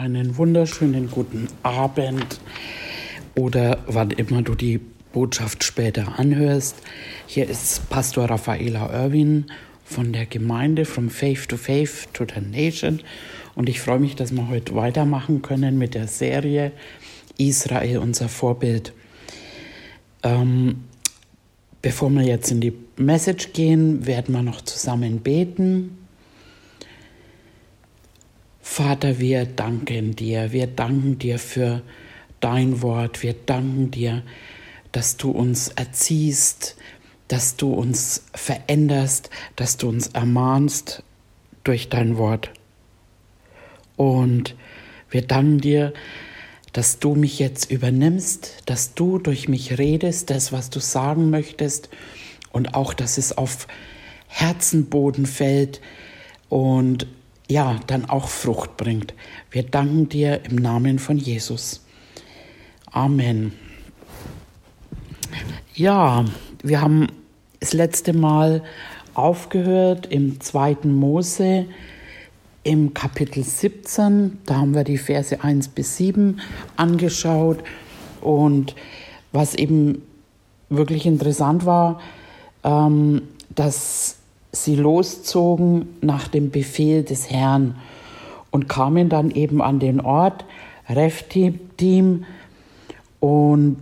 einen 0.00 0.38
wunderschönen 0.38 1.10
guten 1.10 1.46
Abend 1.62 2.40
oder 3.34 3.80
wann 3.86 4.10
immer 4.10 4.40
du 4.40 4.54
die 4.54 4.80
Botschaft 5.12 5.62
später 5.62 6.18
anhörst. 6.18 6.76
Hier 7.26 7.46
ist 7.46 7.90
Pastor 7.90 8.30
Raffaela 8.30 8.90
Irwin 9.04 9.46
von 9.84 10.14
der 10.14 10.24
Gemeinde 10.24 10.86
From 10.86 11.10
Faith 11.10 11.50
to 11.50 11.58
Faith 11.58 12.08
to 12.14 12.24
the 12.24 12.40
Nation 12.40 13.00
und 13.54 13.68
ich 13.68 13.82
freue 13.82 13.98
mich, 13.98 14.16
dass 14.16 14.32
wir 14.32 14.48
heute 14.48 14.74
weitermachen 14.74 15.42
können 15.42 15.76
mit 15.76 15.94
der 15.94 16.08
Serie 16.08 16.72
Israel, 17.36 17.98
unser 17.98 18.30
Vorbild. 18.30 18.94
Ähm, 20.22 20.84
bevor 21.82 22.08
wir 22.08 22.22
jetzt 22.22 22.50
in 22.50 22.62
die 22.62 22.72
Message 22.96 23.52
gehen, 23.52 24.06
werden 24.06 24.34
wir 24.34 24.42
noch 24.42 24.62
zusammen 24.62 25.20
beten. 25.20 25.98
Vater, 28.72 29.18
wir 29.18 29.46
danken 29.46 30.14
dir, 30.14 30.52
wir 30.52 30.68
danken 30.68 31.18
dir 31.18 31.40
für 31.40 31.82
dein 32.38 32.82
Wort, 32.82 33.24
wir 33.24 33.34
danken 33.34 33.90
dir, 33.90 34.22
dass 34.92 35.16
du 35.16 35.32
uns 35.32 35.70
erziehst, 35.70 36.76
dass 37.26 37.56
du 37.56 37.74
uns 37.74 38.26
veränderst, 38.32 39.28
dass 39.56 39.76
du 39.76 39.88
uns 39.88 40.06
ermahnst 40.06 41.02
durch 41.64 41.88
dein 41.88 42.16
Wort. 42.16 42.52
Und 43.96 44.54
wir 45.10 45.22
danken 45.22 45.58
dir, 45.58 45.92
dass 46.72 47.00
du 47.00 47.16
mich 47.16 47.40
jetzt 47.40 47.72
übernimmst, 47.72 48.62
dass 48.66 48.94
du 48.94 49.18
durch 49.18 49.48
mich 49.48 49.78
redest, 49.78 50.30
das, 50.30 50.52
was 50.52 50.70
du 50.70 50.78
sagen 50.78 51.28
möchtest, 51.28 51.88
und 52.52 52.74
auch, 52.74 52.94
dass 52.94 53.18
es 53.18 53.36
auf 53.36 53.66
Herzenboden 54.28 55.26
fällt. 55.26 55.80
Und 56.48 57.08
ja, 57.50 57.80
dann 57.88 58.08
auch 58.08 58.28
Frucht 58.28 58.76
bringt. 58.76 59.12
Wir 59.50 59.64
danken 59.64 60.08
dir 60.08 60.44
im 60.44 60.56
Namen 60.56 61.00
von 61.00 61.18
Jesus. 61.18 61.84
Amen. 62.90 63.52
Ja, 65.74 66.24
wir 66.62 66.80
haben 66.80 67.08
das 67.58 67.72
letzte 67.72 68.12
Mal 68.12 68.62
aufgehört 69.14 70.06
im 70.06 70.40
zweiten 70.40 70.94
Mose 70.94 71.66
im 72.62 72.94
Kapitel 72.94 73.42
17. 73.42 74.38
Da 74.46 74.56
haben 74.56 74.74
wir 74.74 74.84
die 74.84 74.98
Verse 74.98 75.42
1 75.42 75.68
bis 75.68 75.96
7 75.96 76.40
angeschaut. 76.76 77.64
Und 78.20 78.76
was 79.32 79.56
eben 79.56 80.02
wirklich 80.68 81.04
interessant 81.04 81.66
war, 81.66 82.00
ähm, 82.62 83.22
dass 83.54 84.19
sie 84.52 84.76
loszogen 84.76 85.96
nach 86.00 86.28
dem 86.28 86.50
Befehl 86.50 87.04
des 87.04 87.30
Herrn 87.30 87.76
und 88.50 88.68
kamen 88.68 89.08
dann 89.08 89.30
eben 89.30 89.62
an 89.62 89.78
den 89.78 90.00
Ort 90.00 90.44
Reftim 90.88 92.24
und 93.20 93.76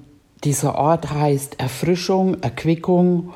dieser 0.44 0.76
Ort 0.76 1.10
heißt 1.10 1.58
Erfrischung, 1.58 2.42
Erquickung 2.42 3.32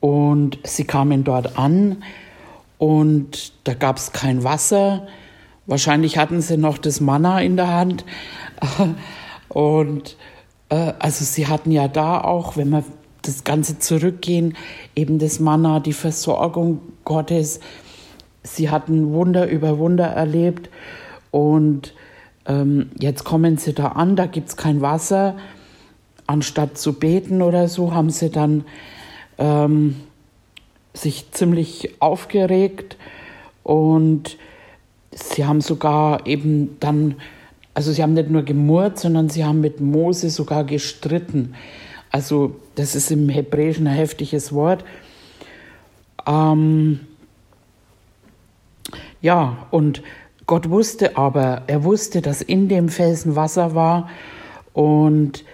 und 0.00 0.58
sie 0.64 0.84
kamen 0.84 1.24
dort 1.24 1.58
an 1.58 2.02
und 2.78 3.52
da 3.64 3.74
gab 3.74 3.96
es 3.96 4.12
kein 4.12 4.44
Wasser. 4.44 5.06
Wahrscheinlich 5.66 6.18
hatten 6.18 6.42
sie 6.42 6.58
noch 6.58 6.76
das 6.76 7.00
Manna 7.00 7.40
in 7.40 7.56
der 7.56 7.68
Hand. 7.68 8.04
Und 9.48 10.16
äh, 10.68 10.92
also 10.98 11.24
sie 11.24 11.46
hatten 11.46 11.70
ja 11.70 11.88
da 11.88 12.20
auch, 12.20 12.56
wenn 12.56 12.68
man 12.68 12.84
das 13.26 13.44
Ganze 13.44 13.78
zurückgehen, 13.78 14.56
eben 14.94 15.18
das 15.18 15.40
Manna, 15.40 15.80
die 15.80 15.92
Versorgung 15.92 16.80
Gottes. 17.04 17.60
Sie 18.42 18.70
hatten 18.70 19.12
Wunder 19.12 19.48
über 19.48 19.78
Wunder 19.78 20.06
erlebt 20.06 20.70
und 21.30 21.94
ähm, 22.46 22.90
jetzt 22.98 23.24
kommen 23.24 23.56
sie 23.56 23.72
da 23.72 23.88
an, 23.88 24.16
da 24.16 24.26
gibt 24.26 24.48
es 24.50 24.56
kein 24.56 24.80
Wasser. 24.80 25.36
Anstatt 26.26 26.78
zu 26.78 26.94
beten 26.94 27.42
oder 27.42 27.68
so, 27.68 27.94
haben 27.94 28.10
sie 28.10 28.30
dann 28.30 28.64
ähm, 29.38 29.96
sich 30.94 31.30
ziemlich 31.32 32.00
aufgeregt 32.00 32.96
und 33.62 34.36
sie 35.10 35.44
haben 35.44 35.60
sogar 35.60 36.26
eben 36.26 36.76
dann, 36.80 37.16
also 37.74 37.92
sie 37.92 38.02
haben 38.02 38.14
nicht 38.14 38.30
nur 38.30 38.42
gemurrt, 38.42 38.98
sondern 38.98 39.28
sie 39.28 39.44
haben 39.44 39.60
mit 39.60 39.80
Mose 39.80 40.30
sogar 40.30 40.64
gestritten. 40.64 41.54
Also 42.10 42.56
das 42.74 42.94
ist 42.94 43.10
im 43.10 43.28
Hebräischen 43.28 43.86
ein 43.86 43.94
heftiges 43.94 44.52
Wort. 44.52 44.84
Ähm, 46.26 47.00
ja, 49.20 49.66
und 49.70 50.02
Gott 50.46 50.68
wusste 50.68 51.16
aber, 51.16 51.62
er 51.66 51.84
wusste, 51.84 52.20
dass 52.20 52.42
in 52.42 52.68
dem 52.68 52.88
Felsen 52.88 53.36
Wasser 53.36 53.74
war 53.74 54.10
und 54.72 55.44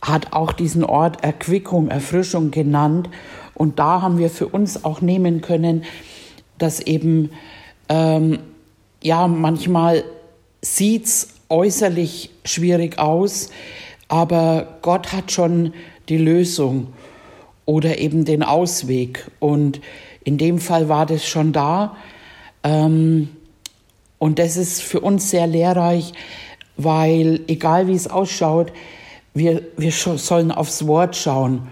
hat 0.00 0.32
auch 0.32 0.52
diesen 0.52 0.84
Ort 0.84 1.24
Erquickung, 1.24 1.88
Erfrischung 1.88 2.50
genannt. 2.50 3.10
Und 3.54 3.78
da 3.78 4.02
haben 4.02 4.18
wir 4.18 4.30
für 4.30 4.46
uns 4.46 4.84
auch 4.84 5.00
nehmen 5.00 5.40
können, 5.40 5.84
dass 6.58 6.80
eben, 6.80 7.30
ähm, 7.88 8.38
ja, 9.02 9.26
manchmal 9.26 10.04
sieht 10.62 11.06
es 11.06 11.28
äußerlich 11.48 12.30
schwierig 12.44 12.98
aus, 12.98 13.50
aber 14.08 14.78
Gott 14.82 15.12
hat 15.12 15.32
schon 15.32 15.72
die 16.10 16.18
Lösung 16.18 16.88
oder 17.64 17.98
eben 17.98 18.24
den 18.24 18.42
Ausweg. 18.42 19.30
Und 19.38 19.80
in 20.24 20.36
dem 20.36 20.58
Fall 20.58 20.88
war 20.88 21.06
das 21.06 21.26
schon 21.26 21.52
da. 21.52 21.96
Ähm, 22.62 23.28
und 24.18 24.38
das 24.38 24.56
ist 24.56 24.82
für 24.82 25.00
uns 25.00 25.30
sehr 25.30 25.46
lehrreich, 25.46 26.12
weil 26.76 27.40
egal 27.46 27.86
wie 27.86 27.94
es 27.94 28.08
ausschaut, 28.08 28.72
wir, 29.32 29.62
wir 29.76 29.92
sollen 29.92 30.50
aufs 30.50 30.86
Wort 30.86 31.16
schauen. 31.16 31.68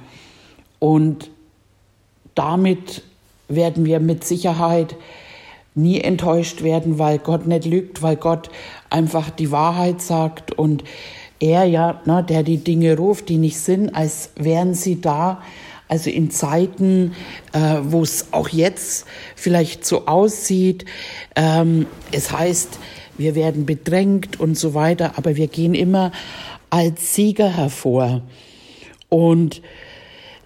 Und 0.79 1.31
damit 2.35 3.03
werden 3.49 3.85
wir 3.85 4.01
mit 4.01 4.25
Sicherheit 4.25 4.97
nie 5.75 6.01
enttäuscht 6.01 6.63
werden, 6.63 6.99
weil 6.99 7.19
Gott 7.19 7.47
nicht 7.47 7.65
lügt, 7.65 8.03
weil 8.03 8.17
Gott 8.17 8.51
einfach 8.91 9.31
die 9.31 9.51
Wahrheit 9.51 10.01
sagt 10.01 10.53
und 10.53 10.85
er 11.41 11.65
ja, 11.65 12.01
ne, 12.05 12.25
der 12.29 12.43
die 12.43 12.59
Dinge 12.59 12.97
ruft, 12.97 13.29
die 13.29 13.37
nicht 13.37 13.59
sind, 13.59 13.95
als 13.95 14.31
wären 14.37 14.75
sie 14.75 15.01
da. 15.01 15.43
Also 15.89 16.11
in 16.11 16.31
Zeiten, 16.31 17.15
äh, 17.53 17.79
wo 17.83 18.03
es 18.03 18.27
auch 18.33 18.51
jetzt 18.51 19.07
vielleicht 19.37 19.87
so 19.87 20.07
aussieht, 20.07 20.85
ähm, 21.35 21.87
es 22.13 22.31
heißt, 22.31 22.79
wir 23.17 23.35
werden 23.35 23.65
bedrängt 23.65 24.39
und 24.39 24.59
so 24.59 24.75
weiter, 24.75 25.15
aber 25.17 25.37
wir 25.37 25.49
gehen 25.49 25.75
immer 25.75 26.13
als 26.71 27.15
Sieger 27.15 27.57
hervor. 27.57 28.23
Und 29.09 29.63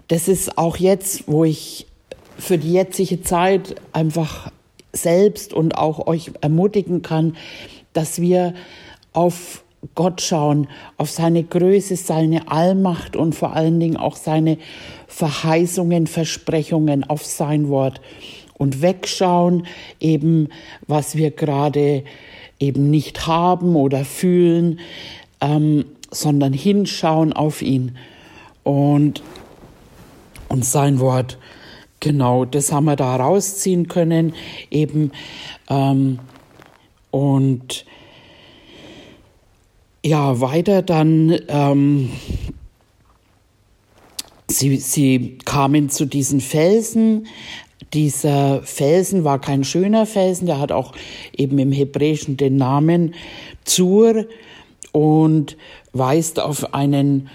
das 0.07 0.27
ist 0.27 0.57
auch 0.57 0.77
jetzt, 0.77 1.23
wo 1.27 1.43
ich 1.43 1.87
für 2.37 2.57
die 2.57 2.73
jetzige 2.73 3.21
Zeit 3.21 3.75
einfach 3.91 4.51
selbst 4.93 5.53
und 5.53 5.77
auch 5.77 6.07
euch 6.07 6.31
ermutigen 6.41 7.01
kann, 7.01 7.35
dass 7.93 8.21
wir 8.21 8.53
auf 9.11 9.62
Gott 9.95 10.21
schauen, 10.21 10.67
auf 10.97 11.09
seine 11.09 11.43
Größe, 11.43 11.95
seine 11.95 12.49
Allmacht 12.49 13.15
und 13.15 13.35
vor 13.35 13.53
allen 13.53 13.79
Dingen 13.79 13.97
auch 13.97 14.15
seine 14.15 14.57
Verheißungen, 15.07 16.07
Versprechungen 16.07 17.03
auf 17.03 17.25
sein 17.25 17.69
Wort 17.69 18.01
und 18.57 18.81
wegschauen, 18.81 19.67
eben 19.99 20.49
was 20.87 21.15
wir 21.15 21.31
gerade 21.31 22.03
eben 22.59 22.89
nicht 22.89 23.27
haben 23.27 23.75
oder 23.75 24.05
fühlen, 24.05 24.79
ähm, 25.41 25.85
sondern 26.11 26.53
hinschauen 26.53 27.33
auf 27.33 27.61
ihn 27.61 27.97
und, 28.63 29.21
und 30.47 30.63
sein 30.63 30.99
Wort. 30.99 31.37
Genau, 31.99 32.45
das 32.45 32.71
haben 32.71 32.85
wir 32.85 32.95
da 32.95 33.15
rausziehen 33.15 33.87
können, 33.87 34.33
eben 34.71 35.11
ähm, 35.69 36.19
und 37.11 37.85
ja, 40.05 40.41
weiter 40.41 40.81
dann, 40.81 41.39
ähm, 41.47 42.09
sie, 44.47 44.77
sie 44.77 45.37
kamen 45.45 45.89
zu 45.89 46.05
diesen 46.05 46.41
Felsen. 46.41 47.27
Dieser 47.93 48.61
Felsen 48.63 49.23
war 49.23 49.39
kein 49.39 49.63
schöner 49.63 50.05
Felsen, 50.05 50.47
der 50.47 50.59
hat 50.59 50.71
auch 50.71 50.93
eben 51.35 51.57
im 51.59 51.71
Hebräischen 51.71 52.37
den 52.37 52.57
Namen 52.57 53.13
Zur 53.63 54.25
und 54.91 55.57
weist 55.93 56.39
auf 56.39 56.73
einen, 56.73 57.29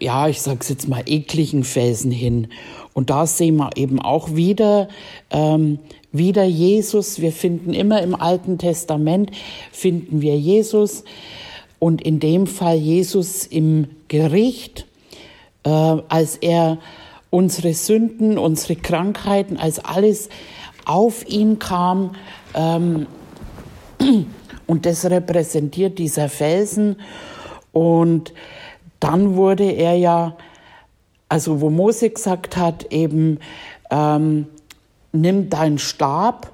ja, 0.00 0.26
ich 0.28 0.40
sag's 0.40 0.68
jetzt 0.70 0.88
mal, 0.88 1.02
ekligen 1.06 1.64
Felsen 1.64 2.10
hin. 2.10 2.48
Und 2.92 3.10
da 3.10 3.26
sehen 3.26 3.56
wir 3.56 3.70
eben 3.76 4.00
auch 4.00 4.34
wieder, 4.34 4.88
ähm, 5.30 5.78
wieder 6.12 6.44
Jesus. 6.44 7.20
Wir 7.20 7.32
finden 7.32 7.74
immer 7.74 8.02
im 8.02 8.14
Alten 8.14 8.58
Testament, 8.58 9.30
finden 9.70 10.22
wir 10.22 10.36
Jesus 10.38 11.04
und 11.84 12.00
in 12.00 12.18
dem 12.18 12.46
Fall 12.46 12.76
Jesus 12.76 13.44
im 13.44 13.88
Gericht, 14.08 14.86
äh, 15.64 15.68
als 15.68 16.36
er 16.36 16.78
unsere 17.28 17.74
Sünden, 17.74 18.38
unsere 18.38 18.74
Krankheiten, 18.74 19.58
als 19.58 19.84
alles 19.84 20.30
auf 20.86 21.28
ihn 21.28 21.58
kam 21.58 22.14
ähm, 22.54 23.06
und 24.66 24.86
das 24.86 25.04
repräsentiert 25.04 25.98
dieser 25.98 26.30
Felsen. 26.30 26.96
Und 27.70 28.32
dann 28.98 29.36
wurde 29.36 29.70
er 29.70 29.94
ja, 29.94 30.38
also 31.28 31.60
wo 31.60 31.68
Mose 31.68 32.08
gesagt 32.08 32.56
hat, 32.56 32.90
eben, 32.94 33.40
ähm, 33.90 34.46
nimm 35.12 35.50
deinen 35.50 35.76
Stab. 35.76 36.50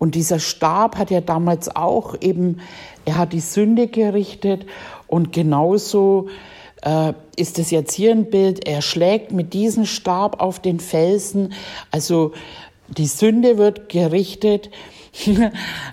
Und 0.00 0.16
dieser 0.16 0.40
Stab 0.40 0.98
hat 0.98 1.12
ja 1.12 1.20
damals 1.20 1.76
auch 1.76 2.20
eben, 2.20 2.58
er 3.04 3.16
hat 3.18 3.32
die 3.32 3.40
Sünde 3.40 3.86
gerichtet 3.88 4.66
und 5.06 5.32
genauso 5.32 6.28
äh, 6.82 7.12
ist 7.36 7.58
es 7.58 7.70
jetzt 7.70 7.92
hier 7.92 8.12
ein 8.12 8.30
Bild, 8.30 8.66
er 8.66 8.82
schlägt 8.82 9.32
mit 9.32 9.52
diesem 9.52 9.86
Stab 9.86 10.40
auf 10.40 10.60
den 10.60 10.80
Felsen, 10.80 11.52
also 11.90 12.32
die 12.88 13.06
Sünde 13.06 13.58
wird 13.58 13.88
gerichtet 13.88 14.70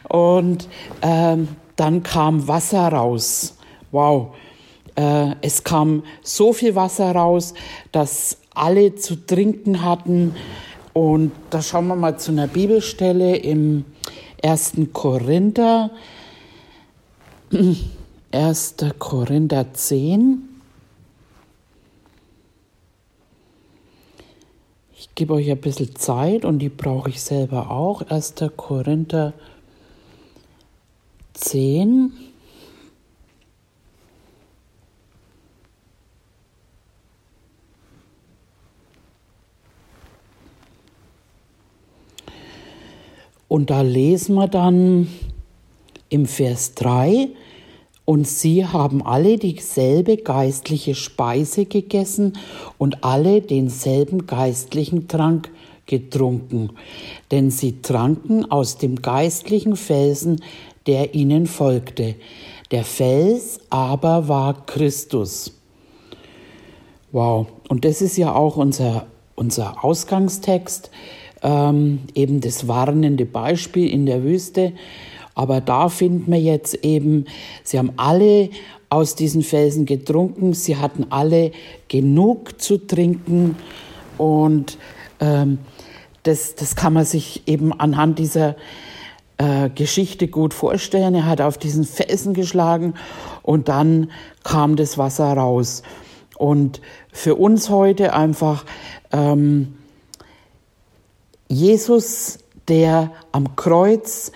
und 0.09 0.67
ähm, 1.01 1.47
dann 1.75 2.03
kam 2.03 2.47
Wasser 2.47 2.89
raus. 2.89 3.57
Wow. 3.91 4.35
Äh, 4.95 5.35
es 5.41 5.63
kam 5.63 6.03
so 6.21 6.53
viel 6.53 6.75
Wasser 6.75 7.11
raus, 7.13 7.53
dass 7.91 8.37
alle 8.53 8.95
zu 8.95 9.15
trinken 9.15 9.83
hatten. 9.83 10.35
Und 10.93 11.31
da 11.49 11.61
schauen 11.61 11.87
wir 11.87 11.95
mal 11.95 12.19
zu 12.19 12.31
einer 12.31 12.47
Bibelstelle 12.47 13.37
im 13.37 13.85
1. 14.43 14.73
Korinther, 14.91 15.91
1. 17.51 18.75
Korinther 18.97 19.73
10. 19.73 20.47
Ich 24.97 25.13
gebe 25.15 25.33
euch 25.33 25.51
ein 25.51 25.59
bisschen 25.59 25.93
Zeit 25.95 26.45
und 26.45 26.59
die 26.59 26.69
brauche 26.69 27.09
ich 27.09 27.21
selber 27.21 27.69
auch. 27.69 28.03
1. 28.03 28.35
Korinther 28.55 29.33
10. 31.33 32.13
Und 43.49 43.69
da 43.69 43.81
lesen 43.81 44.35
wir 44.35 44.47
dann 44.47 45.09
im 46.11 46.27
Vers 46.27 46.75
3, 46.75 47.29
und 48.05 48.27
sie 48.27 48.65
haben 48.65 49.05
alle 49.05 49.37
dieselbe 49.37 50.17
geistliche 50.17 50.95
Speise 50.95 51.65
gegessen 51.65 52.33
und 52.77 53.03
alle 53.03 53.41
denselben 53.41 54.27
geistlichen 54.27 55.07
Trank 55.07 55.49
getrunken, 55.85 56.71
denn 57.31 57.51
sie 57.51 57.81
tranken 57.81 58.49
aus 58.51 58.77
dem 58.77 59.01
geistlichen 59.01 59.75
Felsen, 59.75 60.41
der 60.87 61.15
ihnen 61.15 61.45
folgte. 61.45 62.15
Der 62.71 62.83
Fels 62.83 63.59
aber 63.69 64.27
war 64.27 64.65
Christus. 64.65 65.53
Wow, 67.11 67.47
und 67.69 67.85
das 67.85 68.01
ist 68.01 68.17
ja 68.17 68.33
auch 68.33 68.57
unser, 68.57 69.05
unser 69.35 69.83
Ausgangstext 69.85 70.91
ähm, 71.43 71.99
eben 72.15 72.41
das 72.41 72.67
warnende 72.67 73.25
Beispiel 73.25 73.89
in 73.89 74.05
der 74.05 74.23
Wüste. 74.23 74.73
Aber 75.35 75.61
da 75.61 75.89
finden 75.89 76.31
wir 76.31 76.39
jetzt 76.39 76.83
eben, 76.83 77.25
sie 77.63 77.77
haben 77.77 77.93
alle 77.97 78.49
aus 78.89 79.15
diesen 79.15 79.41
Felsen 79.41 79.85
getrunken, 79.85 80.53
sie 80.53 80.77
hatten 80.77 81.07
alle 81.09 81.51
genug 81.87 82.61
zu 82.61 82.77
trinken 82.77 83.55
und 84.17 84.77
ähm, 85.19 85.59
das, 86.23 86.55
das 86.55 86.75
kann 86.75 86.93
man 86.93 87.05
sich 87.05 87.47
eben 87.47 87.73
anhand 87.73 88.19
dieser 88.19 88.55
äh, 89.37 89.69
Geschichte 89.69 90.27
gut 90.27 90.53
vorstellen. 90.53 91.15
Er 91.15 91.25
hat 91.25 91.41
auf 91.41 91.57
diesen 91.57 91.83
Felsen 91.83 92.33
geschlagen 92.33 92.93
und 93.41 93.69
dann 93.69 94.11
kam 94.43 94.75
das 94.75 94.97
Wasser 94.97 95.33
raus. 95.33 95.81
Und 96.37 96.81
für 97.11 97.35
uns 97.35 97.69
heute 97.69 98.13
einfach 98.13 98.65
ähm, 99.11 99.75
Jesus, 101.47 102.39
der 102.67 103.11
am 103.31 103.55
Kreuz 103.55 104.31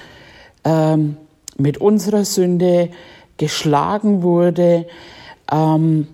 ähm, 0.66 1.18
mit 1.58 1.78
unserer 1.78 2.26
Sünde 2.26 2.90
geschlagen 3.38 4.24
wurde, 4.24 4.88
ähm, 5.52 6.08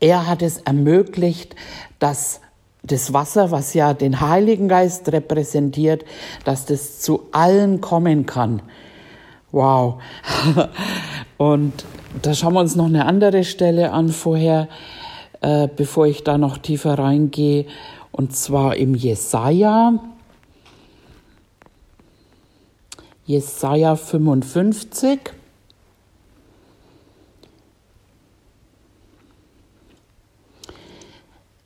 er 0.00 0.26
hat 0.26 0.42
es 0.42 0.58
ermöglicht, 0.58 1.56
dass 1.98 2.40
das 2.82 3.12
Wasser, 3.12 3.50
was 3.50 3.74
ja 3.74 3.94
den 3.94 4.20
Heiligen 4.20 4.68
Geist 4.68 5.10
repräsentiert, 5.10 6.04
dass 6.44 6.66
das 6.66 7.00
zu 7.00 7.22
allen 7.32 7.80
kommen 7.80 8.26
kann. 8.26 8.62
Wow. 9.50 10.00
Und 11.36 11.84
da 12.22 12.34
schauen 12.34 12.54
wir 12.54 12.60
uns 12.60 12.76
noch 12.76 12.86
eine 12.86 13.06
andere 13.06 13.44
Stelle 13.44 13.92
an 13.92 14.10
vorher, 14.10 14.68
äh, 15.40 15.68
bevor 15.74 16.06
ich 16.06 16.24
da 16.24 16.38
noch 16.38 16.58
tiefer 16.58 16.98
reingehe 16.98 17.66
und 18.12 18.34
zwar 18.34 18.76
im 18.76 18.94
Jesaja, 18.94 19.92
Jesaja 23.26 23.96
55. 23.96 25.18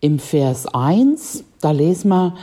Im 0.00 0.18
Vers 0.18 0.66
1, 0.66 1.44
da 1.60 1.72
lesen 1.72 2.08
wir, 2.08 2.34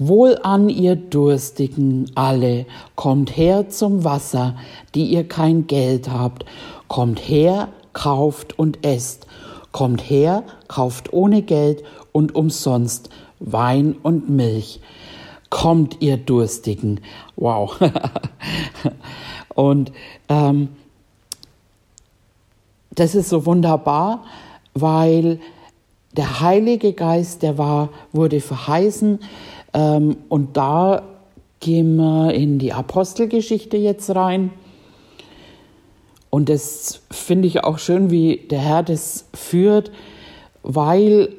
Wohlan, 0.00 0.68
ihr 0.68 0.96
Durstigen 0.96 2.10
alle, 2.16 2.66
kommt 2.96 3.36
her 3.36 3.68
zum 3.68 4.02
Wasser, 4.02 4.56
die 4.96 5.04
ihr 5.04 5.28
kein 5.28 5.68
Geld 5.68 6.10
habt, 6.10 6.44
kommt 6.88 7.20
her, 7.20 7.68
kauft 7.92 8.58
und 8.58 8.84
esst, 8.84 9.28
kommt 9.70 10.00
her, 10.10 10.42
kauft 10.66 11.12
ohne 11.12 11.42
Geld 11.42 11.84
und 12.10 12.34
umsonst, 12.34 13.10
Wein 13.38 13.94
und 14.02 14.28
Milch. 14.28 14.80
Kommt, 15.50 16.00
ihr 16.00 16.16
Durstigen. 16.16 17.00
Wow. 17.36 17.78
und 19.54 19.92
ähm, 20.28 20.68
das 22.94 23.14
ist 23.14 23.28
so 23.28 23.46
wunderbar, 23.46 24.24
weil 24.74 25.40
der 26.16 26.40
Heilige 26.40 26.92
Geist, 26.92 27.42
der 27.42 27.58
war, 27.58 27.90
wurde 28.12 28.40
verheißen. 28.40 29.20
Ähm, 29.72 30.16
und 30.28 30.56
da 30.56 31.02
gehen 31.60 31.96
wir 31.96 32.32
in 32.32 32.58
die 32.58 32.72
Apostelgeschichte 32.72 33.76
jetzt 33.76 34.14
rein. 34.14 34.50
Und 36.30 36.48
das 36.48 37.02
finde 37.10 37.48
ich 37.48 37.64
auch 37.64 37.78
schön, 37.78 38.10
wie 38.10 38.36
der 38.36 38.60
Herr 38.60 38.82
das 38.82 39.26
führt, 39.34 39.90
weil 40.62 41.30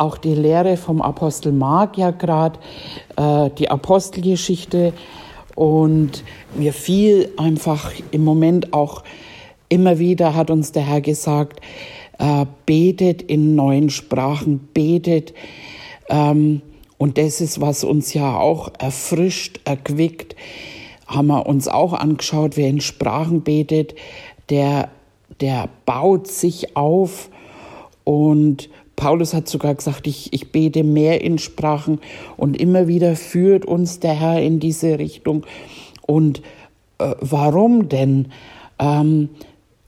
auch 0.00 0.16
die 0.16 0.34
Lehre 0.34 0.76
vom 0.76 1.02
Apostel 1.02 1.52
Mark 1.52 1.98
ja 1.98 2.10
gerade, 2.10 2.58
äh, 3.16 3.50
die 3.58 3.70
Apostelgeschichte 3.70 4.92
und 5.54 6.24
mir 6.54 6.72
fiel 6.72 7.30
einfach 7.36 7.92
im 8.10 8.24
Moment 8.24 8.72
auch 8.72 9.04
immer 9.68 9.98
wieder, 9.98 10.34
hat 10.34 10.50
uns 10.50 10.72
der 10.72 10.82
Herr 10.82 11.02
gesagt, 11.02 11.60
äh, 12.18 12.46
betet 12.66 13.22
in 13.22 13.54
neuen 13.54 13.90
Sprachen, 13.90 14.68
betet. 14.72 15.34
Ähm, 16.08 16.62
und 16.96 17.18
das 17.18 17.40
ist, 17.40 17.60
was 17.60 17.84
uns 17.84 18.14
ja 18.14 18.38
auch 18.38 18.72
erfrischt, 18.78 19.60
erquickt, 19.64 20.34
haben 21.06 21.28
wir 21.28 21.46
uns 21.46 21.68
auch 21.68 21.92
angeschaut, 21.92 22.56
wer 22.56 22.68
in 22.68 22.80
Sprachen 22.80 23.42
betet, 23.42 23.94
der, 24.48 24.88
der 25.40 25.68
baut 25.84 26.26
sich 26.26 26.76
auf 26.76 27.30
und 28.04 28.68
Paulus 29.00 29.32
hat 29.32 29.48
sogar 29.48 29.74
gesagt, 29.74 30.06
ich, 30.06 30.30
ich 30.34 30.52
bete 30.52 30.84
mehr 30.84 31.22
in 31.22 31.38
Sprachen 31.38 32.00
und 32.36 32.60
immer 32.60 32.86
wieder 32.86 33.16
führt 33.16 33.64
uns 33.64 33.98
der 33.98 34.12
Herr 34.12 34.42
in 34.42 34.60
diese 34.60 34.98
Richtung. 34.98 35.46
Und 36.06 36.42
äh, 36.98 37.14
warum 37.18 37.88
denn? 37.88 38.30
Ähm, 38.78 39.30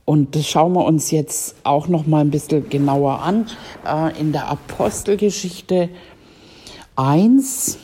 und 0.03 0.35
das 0.35 0.47
schauen 0.47 0.73
wir 0.73 0.83
uns 0.83 1.11
jetzt 1.11 1.57
auch 1.63 1.87
noch 1.87 2.07
mal 2.07 2.21
ein 2.21 2.31
bisschen 2.31 2.67
genauer 2.69 3.19
an. 3.19 3.45
Äh, 3.85 4.19
in 4.19 4.31
der 4.31 4.47
Apostelgeschichte 4.47 5.89
1, 6.95 7.77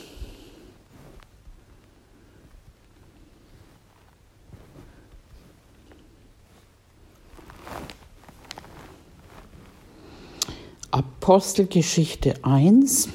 Apostelgeschichte 10.90 12.34
1. 12.42 13.08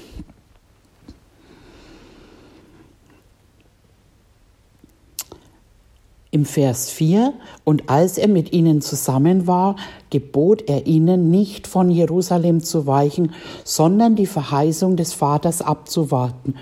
Im 6.31 6.45
Vers 6.45 6.89
4, 6.89 7.33
und 7.63 7.89
als 7.89 8.17
er 8.17 8.27
mit 8.27 8.51
ihnen 8.51 8.81
zusammen 8.81 9.47
war, 9.47 9.77
gebot 10.09 10.63
er 10.67 10.85
ihnen 10.85 11.31
nicht 11.31 11.65
von 11.65 11.89
Jerusalem 11.89 12.61
zu 12.61 12.87
weichen, 12.87 13.33
sondern 13.63 14.15
die 14.15 14.25
Verheißung 14.25 14.97
des 14.97 15.13
Vaters 15.13 15.61
abzuwarten, 15.61 16.55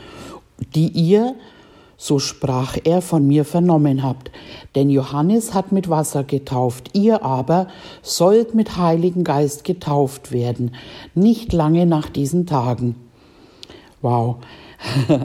die 0.76 0.90
ihr, 0.90 1.36
so 2.04 2.20
sprach 2.20 2.78
er, 2.84 3.02
von 3.02 3.26
mir 3.26 3.46
vernommen 3.46 4.04
habt. 4.04 4.30
Denn 4.76 4.90
Johannes 4.90 5.54
hat 5.54 5.72
mit 5.72 5.90
Wasser 5.90 6.26
getauft, 6.26 6.90
ihr 6.92 7.24
aber 7.24 7.68
sollt 8.02 8.54
mit 8.54 8.76
Heiligen 8.76 9.24
Geist 9.24 9.64
getauft 9.64 10.34
werden, 10.34 10.76
nicht 11.16 11.54
lange 11.54 11.86
nach 11.86 12.10
diesen 12.10 12.46
Tagen. 12.46 12.96
Wow. 14.02 14.36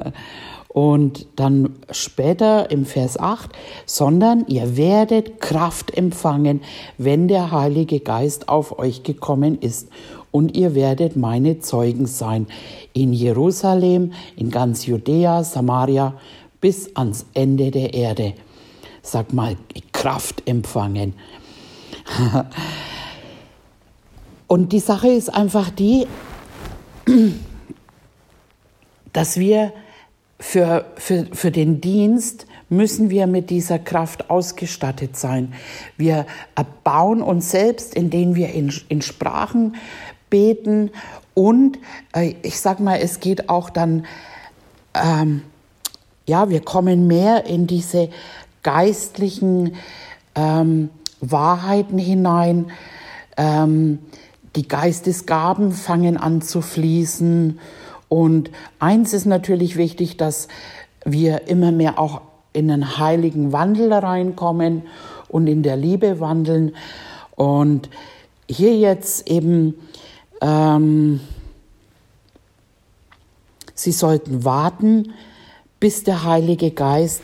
Und 0.68 1.26
dann 1.34 1.70
später 1.90 2.70
im 2.70 2.84
Vers 2.86 3.18
8, 3.18 3.50
sondern 3.84 4.46
ihr 4.46 4.76
werdet 4.76 5.40
Kraft 5.40 5.96
empfangen, 5.96 6.60
wenn 6.96 7.26
der 7.26 7.50
Heilige 7.50 7.98
Geist 7.98 8.48
auf 8.48 8.78
euch 8.78 9.02
gekommen 9.02 9.58
ist. 9.60 9.88
Und 10.30 10.56
ihr 10.56 10.76
werdet 10.76 11.16
meine 11.16 11.58
Zeugen 11.58 12.06
sein 12.06 12.46
in 12.92 13.12
Jerusalem, 13.12 14.12
in 14.36 14.52
ganz 14.52 14.86
Judäa, 14.86 15.42
Samaria, 15.42 16.14
bis 16.60 16.94
ans 16.96 17.26
Ende 17.34 17.70
der 17.70 17.94
Erde. 17.94 18.34
Sag 19.02 19.32
mal, 19.32 19.56
Kraft 19.92 20.42
empfangen. 20.46 21.14
Und 24.46 24.72
die 24.72 24.80
Sache 24.80 25.08
ist 25.08 25.28
einfach 25.32 25.70
die, 25.70 26.06
dass 29.12 29.38
wir 29.38 29.72
für, 30.40 30.86
für, 30.96 31.26
für 31.32 31.50
den 31.50 31.80
Dienst 31.80 32.46
müssen 32.68 33.10
wir 33.10 33.26
mit 33.26 33.50
dieser 33.50 33.78
Kraft 33.78 34.30
ausgestattet 34.30 35.16
sein. 35.16 35.54
Wir 35.96 36.26
erbauen 36.54 37.22
uns 37.22 37.50
selbst, 37.50 37.94
indem 37.94 38.34
wir 38.34 38.50
in, 38.52 38.72
in 38.88 39.02
Sprachen 39.02 39.76
beten 40.30 40.90
und 41.34 41.78
äh, 42.14 42.34
ich 42.42 42.60
sag 42.60 42.80
mal, 42.80 42.98
es 43.00 43.20
geht 43.20 43.48
auch 43.48 43.70
dann, 43.70 44.06
ähm, 44.94 45.42
ja, 46.28 46.50
wir 46.50 46.60
kommen 46.60 47.06
mehr 47.06 47.46
in 47.46 47.66
diese 47.66 48.10
geistlichen 48.62 49.74
ähm, 50.34 50.90
Wahrheiten 51.20 51.98
hinein. 51.98 52.70
Ähm, 53.36 53.98
die 54.54 54.68
Geistesgaben 54.68 55.72
fangen 55.72 56.16
an 56.16 56.42
zu 56.42 56.60
fließen 56.60 57.58
und 58.08 58.50
eins 58.78 59.12
ist 59.12 59.26
natürlich 59.26 59.76
wichtig, 59.76 60.16
dass 60.16 60.48
wir 61.04 61.48
immer 61.48 61.72
mehr 61.72 61.98
auch 61.98 62.22
in 62.52 62.70
einen 62.70 62.98
heiligen 62.98 63.52
Wandel 63.52 63.92
reinkommen 63.92 64.82
und 65.28 65.46
in 65.46 65.62
der 65.62 65.76
Liebe 65.76 66.20
wandeln. 66.20 66.74
Und 67.36 67.90
hier 68.48 68.76
jetzt 68.76 69.28
eben, 69.30 69.74
ähm, 70.40 71.20
Sie 73.74 73.92
sollten 73.92 74.44
warten, 74.44 75.12
bis 75.80 76.04
der 76.04 76.24
Heilige 76.24 76.70
Geist 76.70 77.22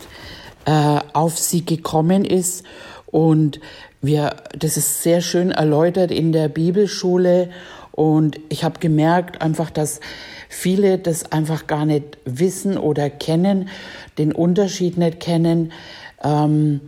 äh, 0.67 0.99
auf 1.13 1.39
Sie 1.39 1.65
gekommen 1.65 2.25
ist. 2.25 2.65
Und 3.07 3.61
wir, 4.01 4.37
das 4.59 4.77
ist 4.77 5.03
sehr 5.03 5.21
schön 5.21 5.51
erläutert 5.51 6.11
in 6.11 6.33
der 6.33 6.49
Bibelschule. 6.49 7.51
Und 7.93 8.41
ich 8.49 8.65
habe 8.65 8.81
gemerkt 8.81 9.41
einfach, 9.41 9.71
dass 9.71 10.01
viele 10.49 10.99
das 10.99 11.33
einfach 11.33 11.67
gar 11.67 11.87
nicht 11.87 12.19
wissen 12.25 12.77
oder 12.77 13.09
kennen, 13.11 13.69
den 14.19 14.33
Unterschied 14.33 14.99
nicht 14.99 15.21
kennen 15.21 15.73
ähm, 16.23 16.81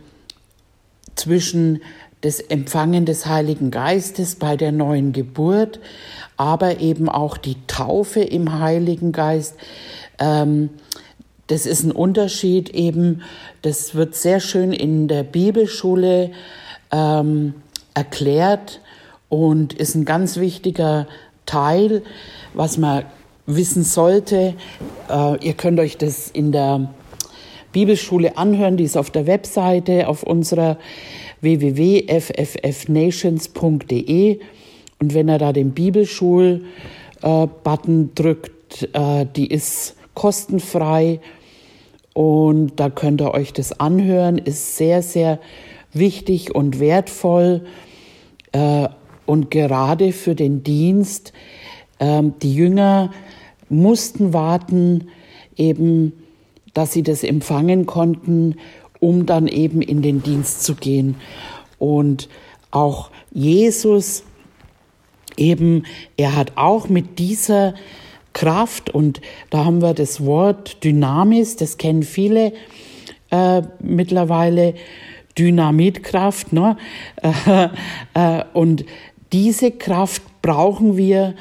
zwischen 1.15 1.81
das 2.21 2.39
Empfangen 2.39 3.05
des 3.05 3.25
Heiligen 3.25 3.71
Geistes 3.71 4.35
bei 4.35 4.57
der 4.57 4.71
neuen 4.71 5.13
Geburt, 5.13 5.79
aber 6.35 6.79
eben 6.79 7.09
auch 7.09 7.37
die 7.37 7.55
Taufe 7.67 8.21
im 8.21 8.59
Heiligen 8.59 9.11
Geist. 9.11 9.55
Ähm, 10.19 10.71
das 11.47 11.65
ist 11.65 11.83
ein 11.83 11.91
Unterschied 11.91 12.69
eben, 12.69 13.23
das 13.61 13.95
wird 13.95 14.15
sehr 14.15 14.39
schön 14.39 14.71
in 14.73 15.07
der 15.07 15.23
Bibelschule 15.23 16.31
ähm, 16.91 17.53
erklärt 17.93 18.81
und 19.29 19.73
ist 19.73 19.95
ein 19.95 20.05
ganz 20.05 20.37
wichtiger 20.37 21.07
Teil, 21.45 22.03
was 22.53 22.77
man 22.77 23.03
wissen 23.45 23.83
sollte. 23.83 24.53
Äh, 25.09 25.45
ihr 25.45 25.53
könnt 25.53 25.79
euch 25.79 25.97
das 25.97 26.29
in 26.29 26.51
der 26.51 26.93
Bibelschule 27.71 28.37
anhören, 28.37 28.77
die 28.77 28.83
ist 28.83 28.97
auf 28.97 29.09
der 29.09 29.25
Webseite, 29.27 30.07
auf 30.07 30.23
unserer 30.23 30.77
www.fffnations.de. 31.41 34.39
Und 34.99 35.13
wenn 35.13 35.29
ihr 35.29 35.37
da 35.37 35.53
den 35.53 35.71
Bibelschul-Button 35.71 38.11
drückt, 38.15 38.89
äh, 38.93 39.25
die 39.35 39.47
ist 39.47 39.95
kostenfrei 40.13 41.19
und 42.17 42.77
da 42.77 42.89
könnt 42.89 43.21
ihr 43.21 43.35
euch 43.35 43.53
das 43.53 43.79
anhören, 43.79 44.39
ist 44.39 44.75
sehr, 44.75 45.03
sehr 45.03 45.39
wichtig 45.93 46.55
und 46.55 46.79
wertvoll 46.79 47.67
äh, 48.53 48.89
und 49.27 49.51
gerade 49.51 50.11
für 50.13 50.33
den 50.33 50.63
Dienst. 50.63 51.31
Ähm, 51.99 52.33
die 52.41 52.55
Jünger 52.55 53.11
mussten 53.69 54.33
warten, 54.33 55.09
eben, 55.57 56.11
dass 56.73 56.91
sie 56.91 57.03
das 57.03 57.23
empfangen 57.23 57.85
konnten, 57.85 58.55
um 58.99 59.27
dann 59.27 59.47
eben 59.47 59.83
in 59.83 60.01
den 60.01 60.23
Dienst 60.23 60.63
zu 60.63 60.73
gehen. 60.73 61.17
Und 61.77 62.29
auch 62.71 63.11
Jesus 63.31 64.23
eben, 65.35 65.83
er 66.17 66.35
hat 66.35 66.53
auch 66.55 66.89
mit 66.89 67.19
dieser 67.19 67.75
Kraft 68.33 68.89
und 68.89 69.21
da 69.49 69.65
haben 69.65 69.81
wir 69.81 69.93
das 69.93 70.25
Wort 70.25 70.83
Dynamis, 70.83 71.55
das 71.55 71.77
kennen 71.77 72.03
viele 72.03 72.53
äh, 73.31 73.61
mittlerweile, 73.81 74.73
Dynamitkraft. 75.37 76.53
Ne? 76.53 76.77
Äh, 77.21 77.69
äh, 78.39 78.43
und 78.53 78.85
diese 79.31 79.71
Kraft 79.71 80.21
brauchen 80.41 80.97
wir, 80.97 81.35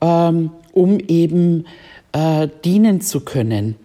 ähm, 0.00 0.50
um 0.72 0.98
eben 1.00 1.66
äh, 2.12 2.48
dienen 2.64 3.00
zu 3.00 3.20
können. 3.20 3.76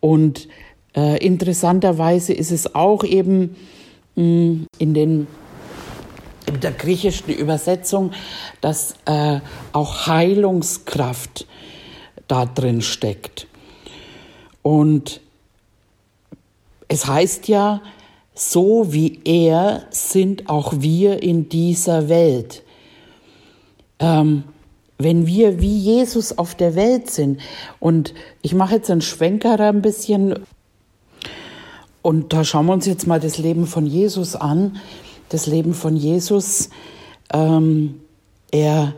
Und 0.00 0.48
äh, 0.96 1.24
interessanterweise 1.24 2.32
ist 2.32 2.50
es 2.50 2.74
auch 2.74 3.04
eben 3.04 3.56
mh, 4.16 4.24
mm, 4.24 4.66
in, 4.78 4.94
den, 4.94 5.26
in 6.46 6.60
der 6.60 6.72
griechischen 6.72 7.30
Übersetzung, 7.30 8.12
dass 8.60 8.94
äh, 9.06 9.40
auch 9.72 10.06
Heilungskraft 10.06 11.46
da 12.28 12.46
drin 12.46 12.82
steckt. 12.82 13.46
Und 14.62 15.20
es 16.88 17.06
heißt 17.06 17.48
ja, 17.48 17.80
so 18.34 18.92
wie 18.92 19.20
er 19.24 19.86
sind 19.90 20.48
auch 20.48 20.74
wir 20.78 21.22
in 21.22 21.48
dieser 21.48 22.08
Welt. 22.08 22.62
Ähm, 23.98 24.44
wenn 24.98 25.26
wir 25.26 25.60
wie 25.60 25.76
Jesus 25.76 26.38
auf 26.38 26.54
der 26.54 26.74
Welt 26.74 27.10
sind, 27.10 27.40
und 27.80 28.14
ich 28.42 28.54
mache 28.54 28.76
jetzt 28.76 28.90
einen 28.90 29.00
Schwenker 29.00 29.58
ein 29.58 29.82
bisschen, 29.82 30.38
und 32.02 32.32
da 32.32 32.44
schauen 32.44 32.66
wir 32.66 32.72
uns 32.72 32.86
jetzt 32.86 33.06
mal 33.06 33.20
das 33.20 33.38
Leben 33.38 33.66
von 33.66 33.86
Jesus 33.86 34.36
an. 34.36 34.78
Das 35.28 35.46
Leben 35.46 35.74
von 35.74 35.96
Jesus, 35.96 36.70
ähm, 37.32 38.00
er, 38.50 38.94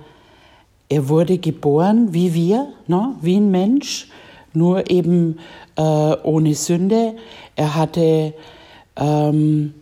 er 0.90 1.08
wurde 1.08 1.38
geboren 1.38 2.12
wie 2.12 2.34
wir, 2.34 2.68
ne? 2.88 3.14
wie 3.22 3.36
ein 3.36 3.50
Mensch, 3.50 4.08
nur 4.52 4.90
eben 4.90 5.38
äh, 5.76 5.82
ohne 5.82 6.54
Sünde. 6.54 7.14
Er 7.54 7.76
hatte 7.76 8.34
ähm, 8.96 9.74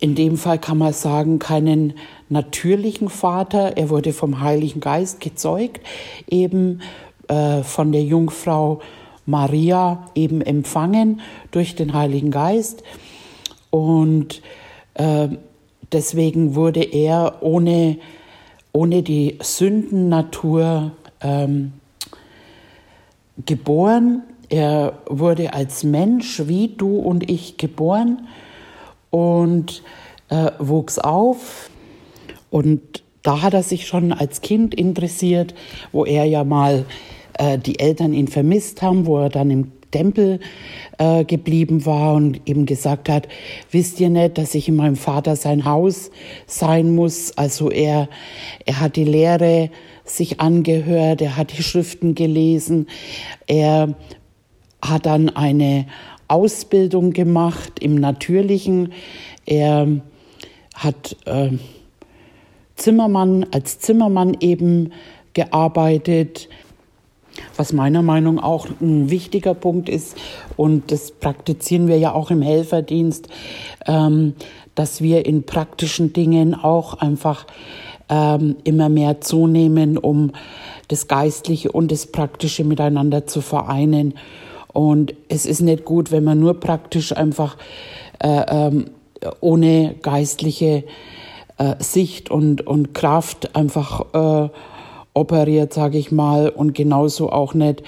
in 0.00 0.16
dem 0.16 0.36
Fall 0.36 0.58
kann 0.58 0.78
man 0.78 0.92
sagen, 0.92 1.38
keinen 1.38 1.94
natürlichen 2.28 3.08
Vater. 3.08 3.76
Er 3.76 3.88
wurde 3.88 4.12
vom 4.12 4.40
Heiligen 4.40 4.80
Geist 4.80 5.20
gezeugt, 5.20 5.80
eben 6.28 6.82
äh, 7.28 7.62
von 7.62 7.92
der 7.92 8.02
Jungfrau 8.02 8.80
Maria 9.24 10.06
eben 10.16 10.42
empfangen 10.42 11.20
durch 11.52 11.76
den 11.76 11.92
Heiligen 11.92 12.32
Geist. 12.32 12.82
Und 13.70 14.42
äh, 14.94 15.28
deswegen 15.92 16.54
wurde 16.54 16.82
er 16.82 17.42
ohne, 17.42 17.98
ohne 18.72 19.02
die 19.02 19.38
Sündennatur 19.40 20.92
ähm, 21.20 21.72
geboren. 23.44 24.22
Er 24.48 24.98
wurde 25.08 25.54
als 25.54 25.84
Mensch 25.84 26.42
wie 26.46 26.68
du 26.68 26.98
und 26.98 27.30
ich 27.30 27.56
geboren 27.56 28.28
und 29.10 29.82
äh, 30.28 30.50
wuchs 30.58 30.98
auf. 30.98 31.70
Und 32.50 33.02
da 33.22 33.42
hat 33.42 33.54
er 33.54 33.62
sich 33.62 33.86
schon 33.86 34.12
als 34.12 34.40
Kind 34.40 34.74
interessiert, 34.74 35.54
wo 35.92 36.04
er 36.04 36.24
ja 36.24 36.44
mal 36.44 36.84
äh, 37.34 37.58
die 37.58 37.78
Eltern 37.78 38.12
ihn 38.12 38.28
vermisst 38.28 38.82
haben, 38.82 39.06
wo 39.06 39.18
er 39.18 39.28
dann 39.28 39.50
im 39.50 39.72
Tempel 39.92 40.40
äh, 40.98 41.24
geblieben 41.24 41.86
war 41.86 42.14
und 42.14 42.40
eben 42.48 42.66
gesagt 42.66 43.08
hat, 43.08 43.28
wisst 43.70 44.00
ihr 44.00 44.10
nicht, 44.10 44.38
dass 44.38 44.56
ich 44.56 44.68
in 44.68 44.74
meinem 44.74 44.96
Vater 44.96 45.36
sein 45.36 45.64
Haus 45.64 46.10
sein 46.46 46.96
muss? 46.96 47.38
Also 47.38 47.70
er, 47.70 48.08
er 48.66 48.80
hat 48.80 48.96
die 48.96 49.04
Lehre 49.04 49.70
sich 50.04 50.40
angehört, 50.40 51.22
er 51.22 51.36
hat 51.36 51.56
die 51.56 51.62
Schriften 51.62 52.16
gelesen, 52.16 52.88
er 53.46 53.94
hat 54.82 55.06
dann 55.06 55.28
eine 55.28 55.86
Ausbildung 56.32 57.12
gemacht 57.12 57.78
im 57.80 57.94
Natürlichen. 57.94 58.92
Er 59.44 59.86
hat 60.74 61.16
äh, 61.26 61.50
Zimmermann, 62.76 63.46
als 63.52 63.78
Zimmermann 63.78 64.36
eben 64.40 64.92
gearbeitet, 65.34 66.48
was 67.56 67.72
meiner 67.72 68.02
Meinung 68.02 68.36
nach 68.36 68.42
auch 68.44 68.66
ein 68.80 69.10
wichtiger 69.10 69.54
Punkt 69.54 69.88
ist 69.88 70.16
und 70.56 70.90
das 70.90 71.10
praktizieren 71.12 71.88
wir 71.88 71.98
ja 71.98 72.12
auch 72.12 72.30
im 72.30 72.42
Helferdienst, 72.42 73.28
ähm, 73.86 74.34
dass 74.74 75.00
wir 75.00 75.26
in 75.26 75.44
praktischen 75.44 76.12
Dingen 76.12 76.54
auch 76.54 76.94
einfach 76.94 77.46
ähm, 78.08 78.56
immer 78.64 78.88
mehr 78.88 79.20
zunehmen, 79.20 79.98
um 79.98 80.32
das 80.88 81.08
Geistliche 81.08 81.72
und 81.72 81.90
das 81.90 82.06
Praktische 82.06 82.64
miteinander 82.64 83.26
zu 83.26 83.40
vereinen. 83.40 84.14
Und 84.72 85.14
es 85.28 85.46
ist 85.46 85.60
nicht 85.60 85.84
gut, 85.84 86.10
wenn 86.10 86.24
man 86.24 86.38
nur 86.38 86.58
praktisch 86.60 87.16
einfach 87.16 87.56
äh, 88.18 88.44
ähm, 88.48 88.86
ohne 89.40 89.94
geistliche 90.02 90.84
äh, 91.58 91.74
Sicht 91.78 92.30
und, 92.30 92.66
und 92.66 92.94
Kraft 92.94 93.54
einfach 93.54 94.06
äh, 94.14 94.48
operiert, 95.14 95.72
sage 95.72 95.98
ich 95.98 96.12
mal, 96.12 96.48
und 96.48 96.74
genauso 96.74 97.30
auch 97.30 97.54
nicht, 97.54 97.82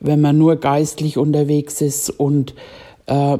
wenn 0.00 0.20
man 0.20 0.36
nur 0.36 0.56
geistlich 0.56 1.18
unterwegs 1.18 1.80
ist 1.80 2.10
und 2.10 2.54
äh, 3.06 3.38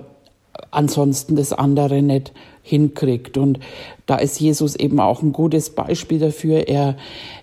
ansonsten 0.71 1.37
das 1.37 1.53
andere 1.53 2.03
nicht 2.03 2.33
hinkriegt. 2.63 3.39
Und 3.39 3.61
da 4.07 4.17
ist 4.17 4.41
Jesus 4.41 4.77
eben 4.77 5.01
auch 5.01 5.23
ein 5.23 5.33
gutes 5.33 5.71
Beispiel 5.71 6.19
dafür. 6.19 6.69
Er, 6.69 6.97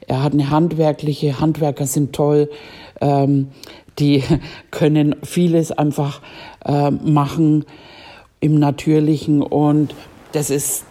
er 0.08 0.24
hat 0.24 0.34
eine 0.34 0.50
handwerkliche, 0.50 1.40
Handwerker 1.40 1.88
sind 1.88 2.14
toll, 2.14 2.50
ähm, 3.02 3.50
die 4.00 4.24
können 4.72 5.16
vieles 5.24 5.72
einfach 5.72 6.22
äh, 6.66 6.92
machen 6.92 7.66
im 8.40 8.60
Natürlichen 8.60 9.42
und 9.42 9.96
das 10.34 10.50
ist 10.50 10.86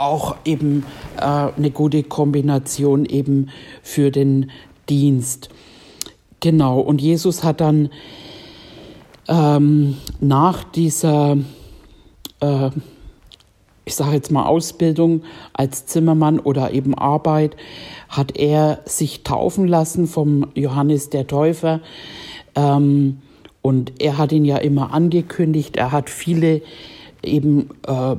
auch 0.00 0.36
eben 0.44 0.84
äh, 1.18 1.22
eine 1.22 1.70
gute 1.70 2.02
Kombination 2.02 3.04
eben 3.04 3.50
für 3.82 4.10
den 4.10 4.50
Dienst. 4.88 5.50
Genau, 6.40 6.80
und 6.80 7.00
Jesus 7.00 7.44
hat 7.44 7.60
dann 7.60 7.90
ähm, 9.28 9.96
nach 10.20 10.64
dieser, 10.64 11.36
äh, 12.40 12.70
ich 13.84 13.94
sage 13.94 14.14
jetzt 14.14 14.32
mal 14.32 14.46
Ausbildung 14.46 15.22
als 15.52 15.86
Zimmermann 15.86 16.40
oder 16.40 16.72
eben 16.72 16.94
Arbeit, 16.94 17.56
hat 18.08 18.36
er 18.36 18.80
sich 18.86 19.22
taufen 19.22 19.68
lassen 19.68 20.06
vom 20.06 20.48
Johannes 20.54 21.10
der 21.10 21.26
Täufer. 21.26 21.80
Ähm, 22.56 23.18
und 23.62 24.00
er 24.00 24.16
hat 24.16 24.32
ihn 24.32 24.46
ja 24.46 24.56
immer 24.56 24.94
angekündigt, 24.94 25.76
er 25.76 25.92
hat 25.92 26.08
viele 26.08 26.62
eben 27.22 27.68
äh, 27.86 28.16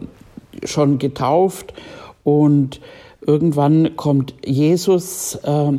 schon 0.63 0.97
getauft 0.99 1.73
und 2.23 2.81
irgendwann 3.25 3.95
kommt 3.95 4.33
Jesus, 4.45 5.35
äh, 5.43 5.71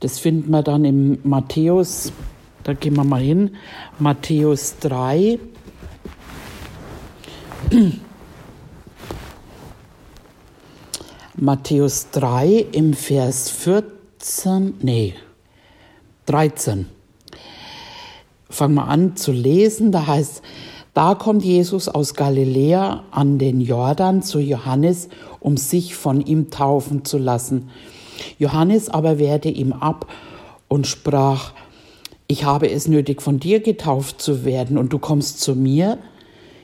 das 0.00 0.18
finden 0.18 0.50
wir 0.50 0.62
dann 0.62 0.84
im 0.84 1.18
Matthäus, 1.22 2.12
da 2.62 2.74
gehen 2.74 2.94
wir 2.96 3.04
mal 3.04 3.22
hin, 3.22 3.56
Matthäus 3.98 4.76
3. 4.80 5.38
Matthäus 11.36 12.10
3 12.10 12.66
im 12.72 12.94
Vers 12.94 13.50
14, 13.50 14.74
nee, 14.82 15.14
13. 16.26 16.86
Fangen 18.48 18.74
wir 18.74 18.86
an 18.88 19.16
zu 19.16 19.32
lesen, 19.32 19.90
da 19.90 20.06
heißt, 20.06 20.42
da 20.94 21.16
kommt 21.16 21.44
Jesus 21.44 21.88
aus 21.88 22.14
Galiläa 22.14 23.02
an 23.10 23.38
den 23.38 23.60
Jordan 23.60 24.22
zu 24.22 24.38
Johannes, 24.38 25.08
um 25.40 25.56
sich 25.56 25.96
von 25.96 26.20
ihm 26.20 26.50
taufen 26.50 27.04
zu 27.04 27.18
lassen. 27.18 27.68
Johannes 28.38 28.88
aber 28.88 29.18
wehrte 29.18 29.48
ihm 29.48 29.72
ab 29.72 30.06
und 30.68 30.86
sprach, 30.86 31.52
ich 32.26 32.44
habe 32.44 32.70
es 32.70 32.88
nötig, 32.88 33.20
von 33.20 33.38
dir 33.38 33.60
getauft 33.60 34.22
zu 34.22 34.44
werden, 34.44 34.78
und 34.78 34.92
du 34.92 34.98
kommst 34.98 35.40
zu 35.40 35.54
mir? 35.54 35.98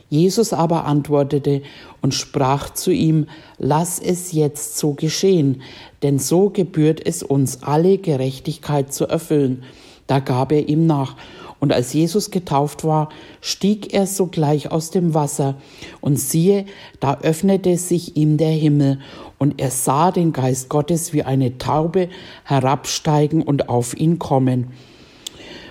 Jesus 0.09 0.53
aber 0.53 0.87
antwortete 0.87 1.63
und 2.01 2.15
sprach 2.15 2.71
zu 2.71 2.91
ihm, 2.91 3.27
Lass 3.59 3.99
es 3.99 4.33
jetzt 4.33 4.79
so 4.79 4.95
geschehen, 4.95 5.63
denn 6.03 6.19
so 6.19 6.51
gebührt 6.51 7.05
es 7.05 7.23
uns 7.23 7.63
alle 7.63 7.99
Gerechtigkeit 7.99 8.93
zu 8.93 9.07
erfüllen. 9.07 9.63
Da 10.07 10.19
gab 10.19 10.51
er 10.51 10.69
ihm 10.69 10.87
nach 10.87 11.17
und 11.61 11.73
als 11.73 11.93
Jesus 11.93 12.31
getauft 12.31 12.85
war, 12.85 13.11
stieg 13.41 13.93
er 13.93 14.07
sogleich 14.07 14.73
aus 14.73 14.91
dem 14.91 15.15
Wasser, 15.15 15.57
und 16.01 16.19
siehe, 16.19 16.65
da 16.99 17.19
öffnete 17.21 17.77
sich 17.77 18.17
ihm 18.17 18.39
der 18.39 18.51
Himmel, 18.51 19.01
und 19.39 19.61
er 19.61 19.71
sah 19.71 20.11
den 20.11 20.33
Geist 20.33 20.69
Gottes 20.69 21.13
wie 21.13 21.23
eine 21.23 21.59
Taube 21.59 22.09
herabsteigen 22.45 23.43
und 23.43 23.69
auf 23.69 23.97
ihn 23.97 24.19
kommen. 24.19 24.73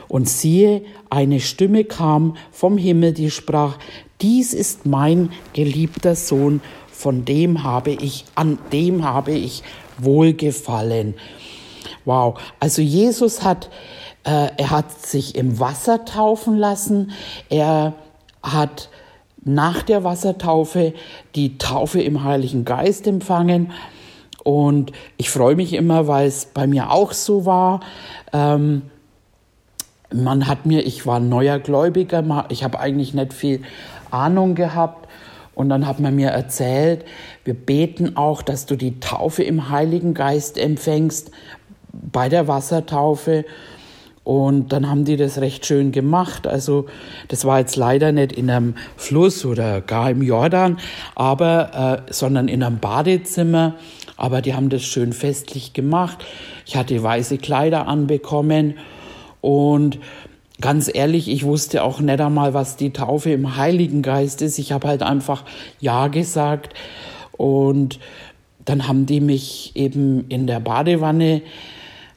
Und 0.07 0.29
siehe, 0.29 0.83
eine 1.09 1.39
Stimme 1.39 1.83
kam 1.83 2.37
vom 2.51 2.77
Himmel, 2.77 3.13
die 3.13 3.31
sprach, 3.31 3.77
dies 4.21 4.53
ist 4.53 4.85
mein 4.85 5.31
geliebter 5.53 6.15
Sohn, 6.15 6.61
von 6.91 7.25
dem 7.25 7.63
habe 7.63 7.91
ich, 7.91 8.25
an 8.35 8.57
dem 8.71 9.03
habe 9.03 9.31
ich 9.31 9.63
Wohlgefallen. 9.97 11.15
Wow, 12.05 12.39
also 12.59 12.81
Jesus 12.81 13.43
hat 13.43 13.69
er 14.23 14.69
hat 14.69 15.05
sich 15.05 15.35
im 15.35 15.59
Wasser 15.59 16.05
taufen 16.05 16.57
lassen. 16.57 17.11
Er 17.49 17.93
hat 18.43 18.89
nach 19.43 19.81
der 19.81 20.03
Wassertaufe 20.03 20.93
die 21.35 21.57
Taufe 21.57 22.01
im 22.01 22.23
Heiligen 22.23 22.65
Geist 22.65 23.07
empfangen. 23.07 23.71
Und 24.43 24.91
ich 25.17 25.29
freue 25.29 25.55
mich 25.55 25.73
immer, 25.73 26.07
weil 26.07 26.27
es 26.27 26.45
bei 26.45 26.67
mir 26.67 26.91
auch 26.91 27.13
so 27.13 27.45
war. 27.45 27.81
Ähm, 28.33 28.83
man 30.13 30.47
hat 30.47 30.65
mir, 30.65 30.85
ich 30.85 31.05
war 31.05 31.19
neuer 31.19 31.59
Gläubiger, 31.59 32.45
ich 32.49 32.63
habe 32.63 32.79
eigentlich 32.79 33.13
nicht 33.13 33.33
viel 33.33 33.61
Ahnung 34.11 34.55
gehabt. 34.55 35.07
Und 35.55 35.69
dann 35.69 35.85
hat 35.87 35.99
man 35.99 36.15
mir 36.15 36.29
erzählt, 36.29 37.03
wir 37.43 37.53
beten 37.53 38.15
auch, 38.15 38.41
dass 38.41 38.65
du 38.65 38.77
die 38.77 38.99
Taufe 39.01 39.43
im 39.43 39.69
Heiligen 39.69 40.13
Geist 40.13 40.57
empfängst 40.57 41.31
bei 41.91 42.29
der 42.29 42.47
Wassertaufe. 42.47 43.43
Und 44.29 44.73
dann 44.73 44.87
haben 44.87 45.05
die 45.05 45.17
das 45.17 45.41
recht 45.41 45.65
schön 45.65 45.91
gemacht. 45.91 46.45
Also 46.45 46.85
das 47.29 47.45
war 47.45 47.57
jetzt 47.57 47.75
leider 47.75 48.11
nicht 48.11 48.31
in 48.31 48.51
einem 48.51 48.75
Fluss 48.95 49.43
oder 49.43 49.81
gar 49.81 50.11
im 50.11 50.21
Jordan, 50.21 50.77
aber 51.15 52.03
äh, 52.07 52.13
sondern 52.13 52.47
in 52.47 52.61
einem 52.61 52.77
Badezimmer. 52.77 53.73
Aber 54.17 54.43
die 54.43 54.53
haben 54.53 54.69
das 54.69 54.83
schön 54.83 55.13
festlich 55.13 55.73
gemacht. 55.73 56.23
Ich 56.67 56.75
hatte 56.75 57.01
weiße 57.01 57.39
Kleider 57.39 57.87
anbekommen 57.87 58.75
und 59.41 59.97
ganz 60.61 60.91
ehrlich, 60.93 61.27
ich 61.27 61.43
wusste 61.43 61.81
auch 61.81 61.99
nicht 61.99 62.21
einmal, 62.21 62.53
was 62.53 62.75
die 62.75 62.93
Taufe 62.93 63.31
im 63.31 63.57
Heiligen 63.57 64.03
Geist 64.03 64.43
ist. 64.43 64.59
Ich 64.59 64.71
habe 64.71 64.89
halt 64.89 65.01
einfach 65.01 65.43
Ja 65.79 66.07
gesagt 66.07 66.75
und 67.31 67.99
dann 68.63 68.87
haben 68.87 69.07
die 69.07 69.21
mich 69.21 69.71
eben 69.73 70.27
in 70.29 70.45
der 70.45 70.59
Badewanne 70.59 71.41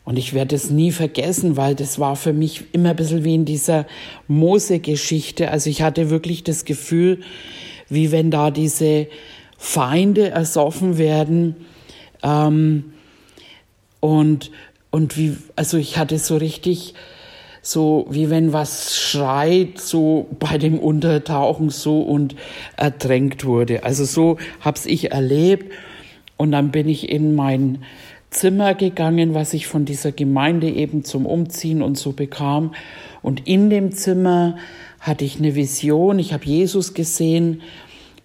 und 0.04 0.18
ich 0.18 0.34
werde 0.34 0.56
es 0.56 0.70
nie 0.70 0.90
vergessen, 0.90 1.56
weil 1.56 1.74
das 1.74 1.98
war 1.98 2.16
für 2.16 2.32
mich 2.32 2.64
immer 2.72 2.90
ein 2.90 2.96
bisschen 2.96 3.24
wie 3.24 3.34
in 3.34 3.44
dieser 3.44 3.86
Mose-Geschichte. 4.26 5.50
Also 5.50 5.70
ich 5.70 5.82
hatte 5.82 6.10
wirklich 6.10 6.42
das 6.42 6.64
Gefühl, 6.64 7.20
wie 7.88 8.10
wenn 8.10 8.30
da 8.30 8.50
diese 8.50 9.06
Feinde 9.58 10.30
ersoffen 10.30 10.98
werden. 10.98 11.54
Ähm, 12.24 12.92
und, 14.00 14.50
und 14.90 15.16
wie, 15.16 15.36
also 15.54 15.78
ich 15.78 15.98
hatte 15.98 16.18
so 16.18 16.36
richtig, 16.36 16.94
so 17.60 18.06
wie 18.10 18.28
wenn 18.28 18.52
was 18.52 18.98
schreit, 18.98 19.78
so 19.80 20.26
bei 20.40 20.58
dem 20.58 20.80
Untertauchen 20.80 21.70
so 21.70 22.00
und 22.00 22.34
ertränkt 22.76 23.44
wurde. 23.44 23.84
Also 23.84 24.04
so 24.04 24.38
hab's 24.60 24.84
ich 24.84 25.12
erlebt. 25.12 25.72
Und 26.36 26.50
dann 26.50 26.72
bin 26.72 26.88
ich 26.88 27.08
in 27.08 27.36
mein 27.36 27.84
Zimmer 28.32 28.74
gegangen, 28.74 29.34
was 29.34 29.52
ich 29.52 29.66
von 29.66 29.84
dieser 29.84 30.10
Gemeinde 30.10 30.68
eben 30.68 31.04
zum 31.04 31.26
Umziehen 31.26 31.82
und 31.82 31.96
so 31.96 32.12
bekam. 32.12 32.74
Und 33.22 33.46
in 33.46 33.70
dem 33.70 33.92
Zimmer 33.92 34.56
hatte 35.00 35.24
ich 35.24 35.38
eine 35.38 35.54
Vision. 35.54 36.18
Ich 36.18 36.32
habe 36.32 36.44
Jesus 36.44 36.94
gesehen, 36.94 37.62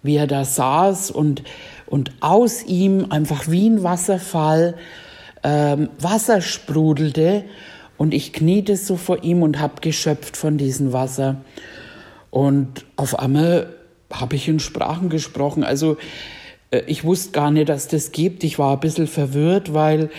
wie 0.02 0.16
er 0.16 0.26
da 0.26 0.44
saß 0.44 1.10
und, 1.10 1.42
und 1.86 2.12
aus 2.20 2.64
ihm 2.64 3.06
einfach 3.10 3.48
wie 3.48 3.68
ein 3.68 3.82
Wasserfall 3.82 4.74
ähm, 5.44 5.90
Wasser 6.00 6.40
sprudelte 6.40 7.44
und 7.96 8.14
ich 8.14 8.32
kniete 8.32 8.76
so 8.76 8.96
vor 8.96 9.22
ihm 9.22 9.42
und 9.42 9.58
habe 9.58 9.80
geschöpft 9.80 10.36
von 10.36 10.56
diesem 10.56 10.92
Wasser. 10.92 11.36
Und 12.30 12.84
auf 12.96 13.18
einmal 13.18 13.74
habe 14.12 14.36
ich 14.36 14.48
in 14.48 14.60
Sprachen 14.60 15.08
gesprochen. 15.08 15.64
Also 15.64 15.96
ich 16.70 17.04
wusste 17.04 17.32
gar 17.32 17.50
nicht, 17.50 17.68
dass 17.68 17.88
das 17.88 18.12
gibt. 18.12 18.44
Ich 18.44 18.58
war 18.58 18.74
ein 18.74 18.80
bisschen 18.80 19.06
verwirrt, 19.06 19.72
weil 19.72 20.10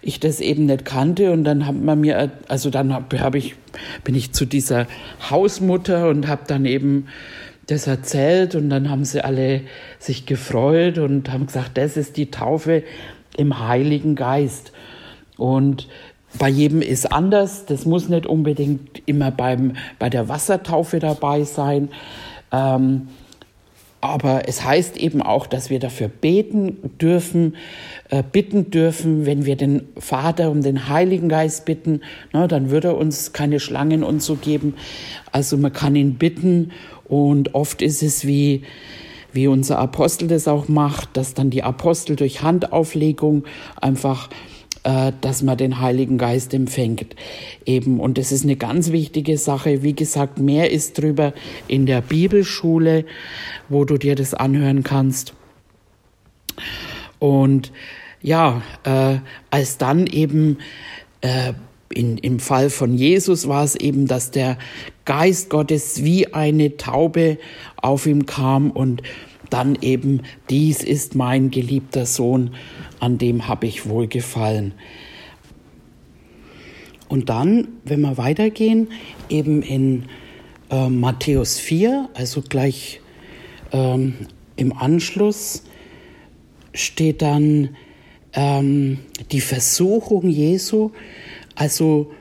ich 0.00 0.18
das 0.18 0.40
eben 0.40 0.66
nicht 0.66 0.84
kannte. 0.84 1.32
Und 1.32 1.44
dann 1.44 1.66
hat 1.66 1.74
man 1.74 2.00
mir, 2.00 2.30
also 2.48 2.70
dann 2.70 2.92
hab, 2.92 3.12
hab 3.18 3.34
ich, 3.34 3.54
bin 4.02 4.14
ich 4.14 4.32
zu 4.32 4.46
dieser 4.46 4.86
Hausmutter 5.28 6.08
und 6.08 6.26
habe 6.26 6.42
dann 6.46 6.64
eben 6.64 7.06
das 7.66 7.86
erzählt 7.86 8.54
und 8.56 8.68
dann 8.68 8.90
haben 8.90 9.04
sie 9.04 9.22
alle 9.22 9.60
sich 9.98 10.26
gefreut 10.26 10.98
und 10.98 11.30
haben 11.30 11.46
gesagt, 11.46 11.78
das 11.78 11.96
ist 11.96 12.16
die 12.16 12.30
Taufe 12.30 12.82
im 13.36 13.68
Heiligen 13.68 14.16
Geist. 14.16 14.72
Und 15.36 15.86
bei 16.38 16.48
jedem 16.48 16.82
ist 16.82 17.12
anders. 17.12 17.66
Das 17.66 17.84
muss 17.84 18.08
nicht 18.08 18.26
unbedingt 18.26 19.02
immer 19.06 19.30
beim, 19.30 19.74
bei 19.98 20.08
der 20.08 20.28
Wassertaufe 20.28 20.98
dabei 20.98 21.44
sein. 21.44 21.90
Ähm, 22.52 23.08
aber 24.00 24.48
es 24.48 24.64
heißt 24.64 24.96
eben 24.96 25.20
auch, 25.20 25.46
dass 25.46 25.68
wir 25.68 25.78
dafür 25.78 26.08
beten 26.08 26.78
dürfen, 27.00 27.56
äh, 28.08 28.22
bitten 28.22 28.70
dürfen, 28.70 29.26
wenn 29.26 29.44
wir 29.44 29.56
den 29.56 29.88
Vater 29.98 30.50
um 30.50 30.62
den 30.62 30.88
Heiligen 30.88 31.28
Geist 31.28 31.66
bitten, 31.66 32.00
na, 32.32 32.46
dann 32.46 32.70
würde 32.70 32.88
er 32.88 32.96
uns 32.96 33.32
keine 33.32 33.60
Schlangen 33.60 34.02
und 34.02 34.22
so 34.22 34.36
geben. 34.36 34.74
Also 35.32 35.56
man 35.58 35.72
kann 35.72 35.96
ihn 35.96 36.14
bitten 36.14 36.72
und 37.04 37.54
oft 37.54 37.82
ist 37.82 38.02
es 38.02 38.26
wie, 38.26 38.62
wie 39.32 39.46
unser 39.46 39.78
Apostel 39.78 40.28
das 40.28 40.48
auch 40.48 40.68
macht, 40.68 41.16
dass 41.16 41.34
dann 41.34 41.50
die 41.50 41.62
Apostel 41.62 42.16
durch 42.16 42.42
Handauflegung 42.42 43.44
einfach 43.80 44.30
äh, 44.84 45.12
dass 45.20 45.42
man 45.42 45.58
den 45.58 45.80
Heiligen 45.80 46.18
Geist 46.18 46.54
empfängt. 46.54 47.14
Eben. 47.66 48.00
Und 48.00 48.18
das 48.18 48.32
ist 48.32 48.44
eine 48.44 48.56
ganz 48.56 48.92
wichtige 48.92 49.36
Sache. 49.36 49.82
Wie 49.82 49.94
gesagt, 49.94 50.38
mehr 50.38 50.70
ist 50.70 50.98
drüber 50.98 51.34
in 51.68 51.86
der 51.86 52.00
Bibelschule, 52.00 53.04
wo 53.68 53.84
du 53.84 53.98
dir 53.98 54.14
das 54.14 54.34
anhören 54.34 54.82
kannst. 54.82 55.34
Und 57.18 57.72
ja, 58.22 58.62
äh, 58.84 59.18
als 59.50 59.78
dann 59.78 60.06
eben 60.06 60.58
äh, 61.20 61.52
in, 61.92 62.18
im 62.18 62.38
Fall 62.38 62.70
von 62.70 62.94
Jesus 62.94 63.48
war 63.48 63.64
es 63.64 63.74
eben, 63.74 64.06
dass 64.06 64.30
der 64.30 64.58
Geist 65.04 65.50
Gottes 65.50 66.04
wie 66.04 66.32
eine 66.32 66.76
Taube 66.76 67.38
auf 67.76 68.06
ihm 68.06 68.26
kam 68.26 68.70
und 68.70 69.02
dann 69.50 69.76
eben, 69.80 70.22
dies 70.48 70.84
ist 70.84 71.16
mein 71.16 71.50
geliebter 71.50 72.06
Sohn, 72.06 72.54
an 73.00 73.18
dem 73.18 73.48
habe 73.48 73.66
ich 73.66 73.88
wohlgefallen. 73.88 74.74
Und 77.08 77.28
dann, 77.28 77.68
wenn 77.84 78.02
wir 78.02 78.18
weitergehen, 78.18 78.88
eben 79.28 79.62
in 79.62 80.04
äh, 80.70 80.88
Matthäus 80.88 81.58
4, 81.58 82.08
also 82.14 82.40
gleich 82.40 83.00
ähm, 83.72 84.14
im 84.56 84.72
Anschluss, 84.76 85.64
steht 86.72 87.22
dann 87.22 87.70
ähm, 88.32 88.98
die 89.32 89.40
Versuchung 89.40 90.28
Jesu. 90.28 90.92
Also 91.56 92.12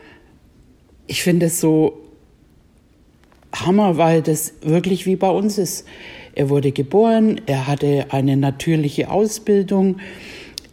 ich 1.05 1.21
finde 1.21 1.47
es 1.47 1.59
so 1.59 1.99
Hammer, 3.53 3.97
weil 3.97 4.21
das 4.21 4.53
wirklich 4.61 5.05
wie 5.05 5.15
bei 5.15 5.29
uns 5.29 5.57
ist. 5.57 5.85
Er 6.35 6.49
wurde 6.49 6.71
geboren, 6.71 7.41
er 7.47 7.67
hatte 7.67 8.07
eine 8.09 8.37
natürliche 8.37 9.09
Ausbildung, 9.09 9.97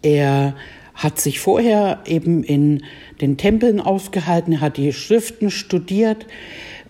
er 0.07 0.55
hat 0.95 1.21
sich 1.21 1.40
vorher 1.40 1.99
eben 2.07 2.45
in 2.45 2.85
den 3.21 3.37
Tempeln 3.37 3.81
aufgehalten, 3.81 4.53
er 4.53 4.61
hat 4.61 4.77
die 4.77 4.92
Schriften 4.92 5.51
studiert, 5.51 6.27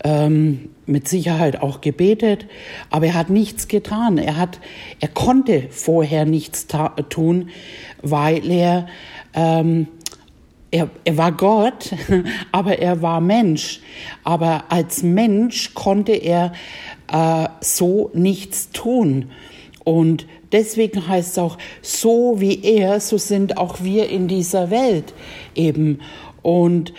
ähm, 0.03 0.69
mit 0.85 1.07
Sicherheit 1.07 1.61
auch 1.61 1.81
gebetet, 1.81 2.45
aber 2.91 3.07
er 3.07 3.13
hat 3.15 3.31
nichts 3.31 3.67
getan. 3.67 4.19
Er 4.19 4.37
hat, 4.37 4.59
er 4.99 5.07
konnte 5.07 5.63
vorher 5.71 6.25
nichts 6.25 6.67
tun, 7.09 7.49
weil 8.03 8.49
er, 8.49 8.87
ähm, 9.33 9.87
er, 10.69 10.89
er 11.03 11.17
war 11.17 11.31
Gott, 11.31 11.95
aber 12.51 12.77
er 12.77 13.01
war 13.01 13.19
Mensch. 13.19 13.81
Aber 14.23 14.65
als 14.69 15.01
Mensch 15.01 15.73
konnte 15.73 16.13
er 16.13 16.53
äh, 17.11 17.49
so 17.61 18.11
nichts 18.13 18.69
tun. 18.69 19.31
Und 19.83 20.27
deswegen 20.51 21.07
heißt 21.07 21.31
es 21.31 21.37
auch, 21.37 21.57
so 21.81 22.35
wie 22.39 22.63
er, 22.63 22.99
so 22.99 23.17
sind 23.17 23.57
auch 23.57 23.81
wir 23.81 24.09
in 24.09 24.27
dieser 24.27 24.69
Welt 24.69 25.13
eben. 25.55 25.99
Und 26.41 26.93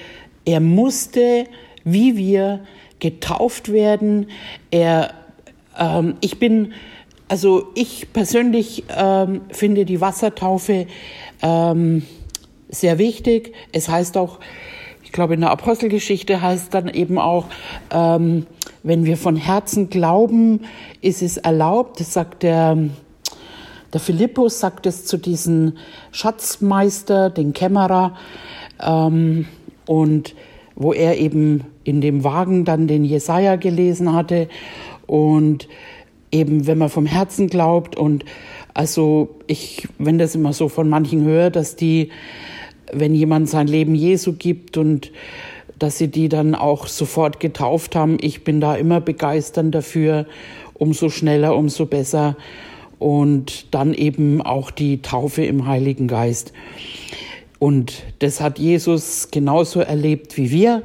er 0.45 0.61
musste, 0.61 1.45
wie 1.85 2.17
wir, 2.17 2.61
getauft 3.01 3.73
werden. 3.73 4.29
Er, 4.71 5.15
ähm, 5.79 6.17
ich 6.21 6.39
bin, 6.39 6.73
also 7.29 7.69
ich 7.75 8.13
persönlich 8.13 8.85
ähm, 8.97 9.43
finde 9.51 9.85
die 9.85 10.01
Wassertaufe 10.01 10.87
ähm, 11.43 12.03
sehr 12.69 12.99
wichtig. 12.99 13.55
Es 13.73 13.89
heißt 13.89 14.17
auch, 14.17 14.41
ich 15.05 15.13
glaube 15.13 15.35
in 15.35 15.41
der 15.41 15.51
Apostelgeschichte 15.51 16.43
heißt 16.43 16.75
dann 16.75 16.89
eben 16.89 17.19
auch, 17.19 17.47
ähm, 17.91 18.47
wenn 18.83 19.05
wir 19.05 19.17
von 19.17 19.37
Herzen 19.37 19.91
glauben, 19.91 20.61
ist 21.01 21.23
es 21.23 21.37
erlaubt, 21.37 21.99
sagt 21.99 22.43
der, 22.43 22.77
der 23.93 24.01
Philippus, 24.01 24.61
sagt 24.61 24.87
es 24.87 25.05
zu 25.05 25.17
diesem 25.17 25.75
Schatzmeister, 26.13 27.31
den 27.31 27.53
Kämmerer, 27.53 28.17
ähm, 28.81 29.47
und 29.87 30.35
wo 30.75 30.93
er 30.93 31.19
eben 31.19 31.65
in 31.85 32.01
dem 32.01 32.23
Wagen 32.23 32.65
dann 32.65 32.87
den 32.87 33.05
Jesaja 33.05 33.57
gelesen 33.57 34.13
hatte 34.13 34.49
und 35.07 35.69
eben, 36.31 36.67
wenn 36.67 36.79
man 36.79 36.91
vom 36.91 37.07
Herzen 37.07 37.49
glaubt 37.49 37.97
und 37.97 38.25
also 38.75 39.41
ich, 39.47 39.89
wenn 39.99 40.19
das 40.19 40.35
immer 40.35 40.53
so 40.53 40.69
von 40.69 40.89
manchen 40.89 41.25
höre, 41.25 41.51
dass 41.51 41.75
die, 41.75 42.11
wenn 42.93 43.15
jemand 43.15 43.49
sein 43.49 43.67
Leben 43.67 43.95
Jesu 43.95 44.35
gibt 44.35 44.77
und 44.77 45.11
dass 45.79 45.99
sie 45.99 46.09
die 46.09 46.29
dann 46.29 46.55
auch 46.55 46.87
sofort 46.87 47.41
getauft 47.41 47.97
haben. 47.97 48.19
Ich 48.21 48.45
bin 48.45 48.61
da 48.61 48.77
immer 48.77 49.01
begeistert 49.01 49.75
dafür, 49.75 50.27
umso 50.75 51.09
schneller, 51.09 51.57
umso 51.57 51.87
besser. 51.87 52.37
Und 52.99 53.75
dann 53.75 53.95
eben 53.95 54.43
auch 54.43 54.71
die 54.71 55.03
Taufe 55.03 55.45
im 55.45 55.67
Heiligen 55.67 56.09
Geist. 56.09 56.53
Und 57.59 58.05
das 58.21 58.41
hat 58.41 58.59
Jesus 58.59 59.29
genauso 59.31 59.81
erlebt 59.81 60.37
wie 60.37 60.51
wir 60.51 60.83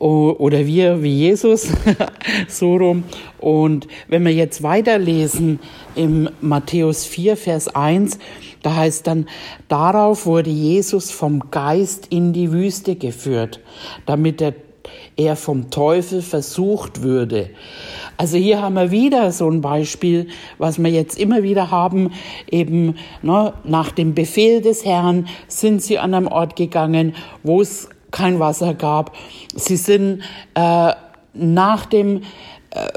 oder 0.00 0.66
wir 0.66 1.02
wie 1.02 1.14
Jesus, 1.14 1.68
so 2.48 2.76
rum. 2.76 3.04
Und 3.38 3.86
wenn 4.08 4.24
wir 4.24 4.32
jetzt 4.32 4.62
weiterlesen 4.62 5.60
im 5.94 6.30
Matthäus 6.40 7.04
4, 7.04 7.36
Vers 7.36 7.68
1, 7.68 8.18
da 8.62 8.76
heißt 8.76 9.06
dann, 9.06 9.28
darauf 9.68 10.24
wurde 10.24 10.50
Jesus 10.50 11.10
vom 11.10 11.50
Geist 11.50 12.06
in 12.08 12.32
die 12.32 12.50
Wüste 12.50 12.96
geführt, 12.96 13.60
damit 14.06 14.40
er, 14.40 14.54
er 15.20 15.36
vom 15.36 15.70
Teufel 15.70 16.22
versucht 16.22 17.02
würde. 17.02 17.50
Also 18.16 18.36
hier 18.36 18.62
haben 18.62 18.74
wir 18.74 18.90
wieder 18.90 19.32
so 19.32 19.48
ein 19.48 19.60
Beispiel, 19.60 20.28
was 20.58 20.82
wir 20.82 20.90
jetzt 20.90 21.18
immer 21.18 21.42
wieder 21.42 21.70
haben, 21.70 22.10
eben 22.50 22.96
ne, 23.22 23.52
nach 23.64 23.92
dem 23.92 24.14
Befehl 24.14 24.60
des 24.60 24.84
Herrn 24.84 25.26
sind 25.48 25.82
sie 25.82 25.98
an 25.98 26.14
einem 26.14 26.26
Ort 26.26 26.56
gegangen, 26.56 27.14
wo 27.42 27.60
es 27.60 27.88
kein 28.10 28.38
Wasser 28.40 28.74
gab. 28.74 29.14
Sie 29.54 29.76
sind 29.76 30.22
äh, 30.54 30.92
nach 31.32 31.86
dem 31.86 32.22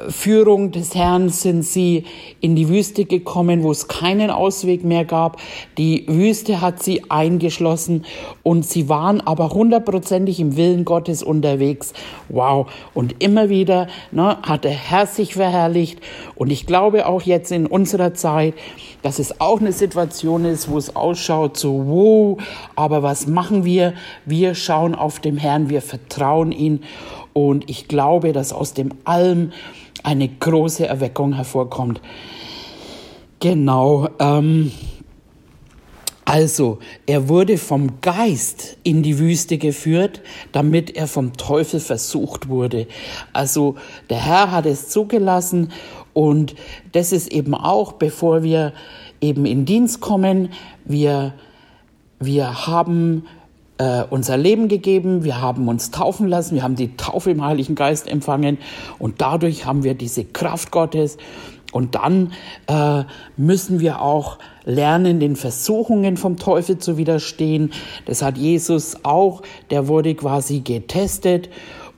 Führung 0.09 0.71
des 0.71 0.93
Herrn 0.93 1.29
sind 1.29 1.63
sie 1.63 2.03
in 2.41 2.55
die 2.55 2.69
Wüste 2.69 3.05
gekommen, 3.05 3.63
wo 3.63 3.71
es 3.71 3.87
keinen 3.87 4.29
Ausweg 4.29 4.83
mehr 4.83 5.03
gab. 5.03 5.37
Die 5.79 6.05
Wüste 6.07 6.61
hat 6.61 6.83
sie 6.83 7.09
eingeschlossen 7.09 8.05
und 8.43 8.67
sie 8.67 8.87
waren 8.87 9.19
aber 9.19 9.49
hundertprozentig 9.49 10.39
im 10.39 10.57
Willen 10.57 10.85
Gottes 10.85 11.23
unterwegs. 11.23 11.93
Wow. 12.29 12.71
Und 12.93 13.23
immer 13.23 13.49
wieder 13.49 13.87
ne, 14.11 14.37
hat 14.43 14.63
der 14.63 14.71
Herr 14.71 15.07
sich 15.07 15.33
verherrlicht. 15.33 15.99
Und 16.35 16.51
ich 16.51 16.67
glaube 16.67 17.07
auch 17.07 17.23
jetzt 17.23 17.51
in 17.51 17.65
unserer 17.65 18.13
Zeit, 18.13 18.53
dass 19.01 19.17
es 19.17 19.41
auch 19.41 19.59
eine 19.59 19.71
Situation 19.71 20.45
ist, 20.45 20.69
wo 20.69 20.77
es 20.77 20.95
ausschaut, 20.95 21.57
so, 21.57 21.83
wow, 21.87 22.37
aber 22.75 23.01
was 23.01 23.25
machen 23.25 23.65
wir? 23.65 23.93
Wir 24.25 24.53
schauen 24.53 24.93
auf 24.93 25.19
den 25.19 25.37
Herrn, 25.37 25.69
wir 25.69 25.81
vertrauen 25.81 26.51
ihn 26.51 26.81
und 27.33 27.69
ich 27.69 27.87
glaube, 27.87 28.31
dass 28.31 28.53
aus 28.53 28.73
dem 28.73 28.91
Allem 29.03 29.51
eine 30.03 30.27
große 30.27 30.85
Erweckung 30.85 31.33
hervorkommt. 31.33 32.01
Genau. 33.39 34.07
Ähm, 34.19 34.71
also, 36.25 36.79
er 37.05 37.27
wurde 37.27 37.57
vom 37.57 37.99
Geist 37.99 38.77
in 38.83 39.03
die 39.03 39.19
Wüste 39.19 39.57
geführt, 39.57 40.21
damit 40.53 40.95
er 40.95 41.07
vom 41.07 41.33
Teufel 41.33 41.79
versucht 41.79 42.47
wurde. 42.47 42.87
Also, 43.33 43.75
der 44.09 44.25
Herr 44.25 44.51
hat 44.51 44.65
es 44.65 44.87
zugelassen 44.87 45.71
und 46.13 46.55
das 46.93 47.11
ist 47.11 47.31
eben 47.31 47.53
auch, 47.53 47.93
bevor 47.93 48.43
wir 48.43 48.73
eben 49.19 49.45
in 49.45 49.65
Dienst 49.65 49.99
kommen, 49.99 50.49
wir, 50.85 51.33
wir 52.19 52.67
haben 52.67 53.25
äh, 53.83 54.05
unser 54.09 54.37
Leben 54.37 54.69
gegeben, 54.69 55.25
wir 55.25 55.41
haben 55.41 55.67
uns 55.67 55.91
taufen 55.91 56.27
lassen, 56.27 56.55
wir 56.55 56.63
haben 56.63 56.77
die 56.77 56.95
Taufe 56.95 57.31
im 57.31 57.43
Heiligen 57.43 57.75
Geist 57.75 58.07
empfangen. 58.07 58.57
Und 58.97 59.19
dadurch 59.19 59.65
haben 59.65 59.83
wir 59.83 59.93
diese 59.93 60.23
Kraft 60.23 60.71
Gottes. 60.71 61.17
Und 61.73 61.95
dann 61.95 62.31
äh, 62.67 63.03
müssen 63.35 63.79
wir 63.81 64.01
auch 64.01 64.37
lernen, 64.63 65.19
den 65.19 65.35
Versuchungen 65.35 66.15
vom 66.15 66.37
Teufel 66.37 66.77
zu 66.77 66.97
widerstehen. 66.97 67.71
Das 68.05 68.21
hat 68.21 68.37
Jesus 68.37 69.03
auch, 69.03 69.41
der 69.69 69.87
wurde 69.87 70.15
quasi 70.15 70.61
getestet. 70.61 71.49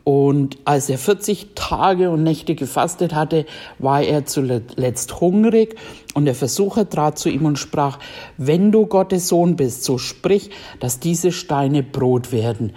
Und 0.04 0.58
als 0.65 0.89
er 0.89 0.98
40 0.98 1.50
Tage 1.56 2.10
und 2.10 2.24
Nächte 2.24 2.56
gefastet 2.56 3.13
hatte, 3.13 3.45
war 3.78 4.02
er 4.02 4.26
zuletzt 4.26 5.19
hungrig 5.19 5.76
und 6.15 6.25
der 6.25 6.34
Versucher 6.34 6.89
trat 6.89 7.19
zu 7.19 7.30
ihm 7.30 7.45
und 7.45 7.60
sprach, 7.60 7.99
wenn 8.38 8.71
du 8.71 8.88
Gottes 8.88 9.28
Sohn 9.28 9.58
bist, 9.58 9.84
so 9.84 9.97
sprich, 9.97 10.49
dass 10.80 10.99
diese 10.99 11.34
Steine 11.34 11.84
Brot 11.84 12.32
werden. 12.32 12.71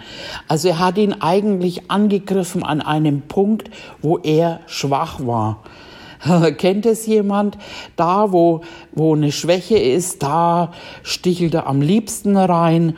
Also 0.49 0.67
er 0.67 0.79
hat 0.79 0.97
ihn 0.97 1.13
eigentlich 1.13 1.89
angegriffen 1.89 2.63
an 2.63 2.81
einem 2.81 3.21
Punkt, 3.21 3.71
wo 4.01 4.17
er 4.17 4.59
schwach 4.67 5.25
war. 5.25 5.63
Kennt 6.57 6.85
es 6.85 7.05
jemand? 7.05 7.57
Da, 7.95 8.33
wo, 8.33 8.59
wo 8.91 9.15
eine 9.15 9.31
Schwäche 9.31 9.77
ist, 9.77 10.21
da 10.21 10.73
stichelt 11.01 11.53
er 11.53 11.65
am 11.67 11.81
liebsten 11.81 12.35
rein. 12.35 12.97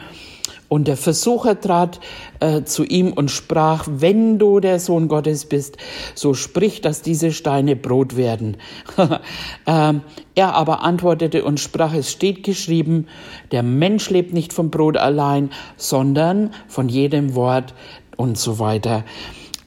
Und 0.71 0.87
der 0.87 0.95
Versucher 0.95 1.59
trat 1.59 1.99
äh, 2.39 2.63
zu 2.63 2.85
ihm 2.85 3.11
und 3.11 3.29
sprach, 3.29 3.83
wenn 3.89 4.39
du 4.39 4.61
der 4.61 4.79
Sohn 4.79 5.09
Gottes 5.09 5.43
bist, 5.43 5.75
so 6.15 6.33
sprich, 6.33 6.79
dass 6.79 7.01
diese 7.01 7.33
Steine 7.33 7.75
Brot 7.75 8.15
werden. 8.15 8.55
ähm, 9.67 9.99
er 10.33 10.55
aber 10.55 10.81
antwortete 10.81 11.43
und 11.43 11.59
sprach, 11.59 11.93
es 11.93 12.09
steht 12.09 12.45
geschrieben, 12.45 13.07
der 13.51 13.63
Mensch 13.63 14.09
lebt 14.09 14.33
nicht 14.33 14.53
vom 14.53 14.69
Brot 14.69 14.95
allein, 14.95 15.49
sondern 15.75 16.51
von 16.69 16.87
jedem 16.87 17.35
Wort 17.35 17.73
und 18.15 18.37
so 18.37 18.57
weiter. 18.57 19.03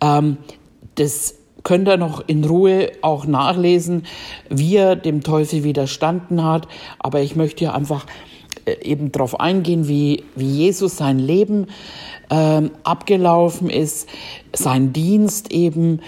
Ähm, 0.00 0.38
das 0.94 1.34
könnt 1.64 1.86
ihr 1.86 1.98
noch 1.98 2.24
in 2.26 2.46
Ruhe 2.46 2.92
auch 3.02 3.26
nachlesen, 3.26 4.06
wie 4.48 4.76
er 4.76 4.96
dem 4.96 5.22
Teufel 5.22 5.64
widerstanden 5.64 6.42
hat. 6.42 6.66
Aber 6.98 7.20
ich 7.20 7.36
möchte 7.36 7.58
hier 7.58 7.74
einfach 7.74 8.06
eben 8.82 9.12
darauf 9.12 9.40
eingehen, 9.40 9.88
wie, 9.88 10.24
wie 10.34 10.48
Jesus 10.48 10.96
sein 10.96 11.18
Leben 11.18 11.66
ähm, 12.30 12.70
abgelaufen 12.82 13.70
ist, 13.70 14.08
sein 14.52 14.92
Dienst 14.92 15.52
eben. 15.52 16.00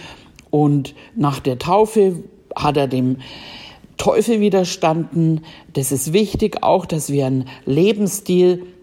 Und 0.50 0.94
nach 1.14 1.40
der 1.40 1.58
Taufe 1.58 2.22
hat 2.54 2.76
er 2.76 2.88
dem 2.88 3.18
Teufel 3.96 4.40
widerstanden. 4.40 5.42
Das 5.72 5.92
ist 5.92 6.12
wichtig 6.12 6.62
auch, 6.62 6.86
dass 6.86 7.10
wir 7.10 7.26
einen 7.26 7.48
Lebensstil 7.64 8.62
äh, 8.62 8.75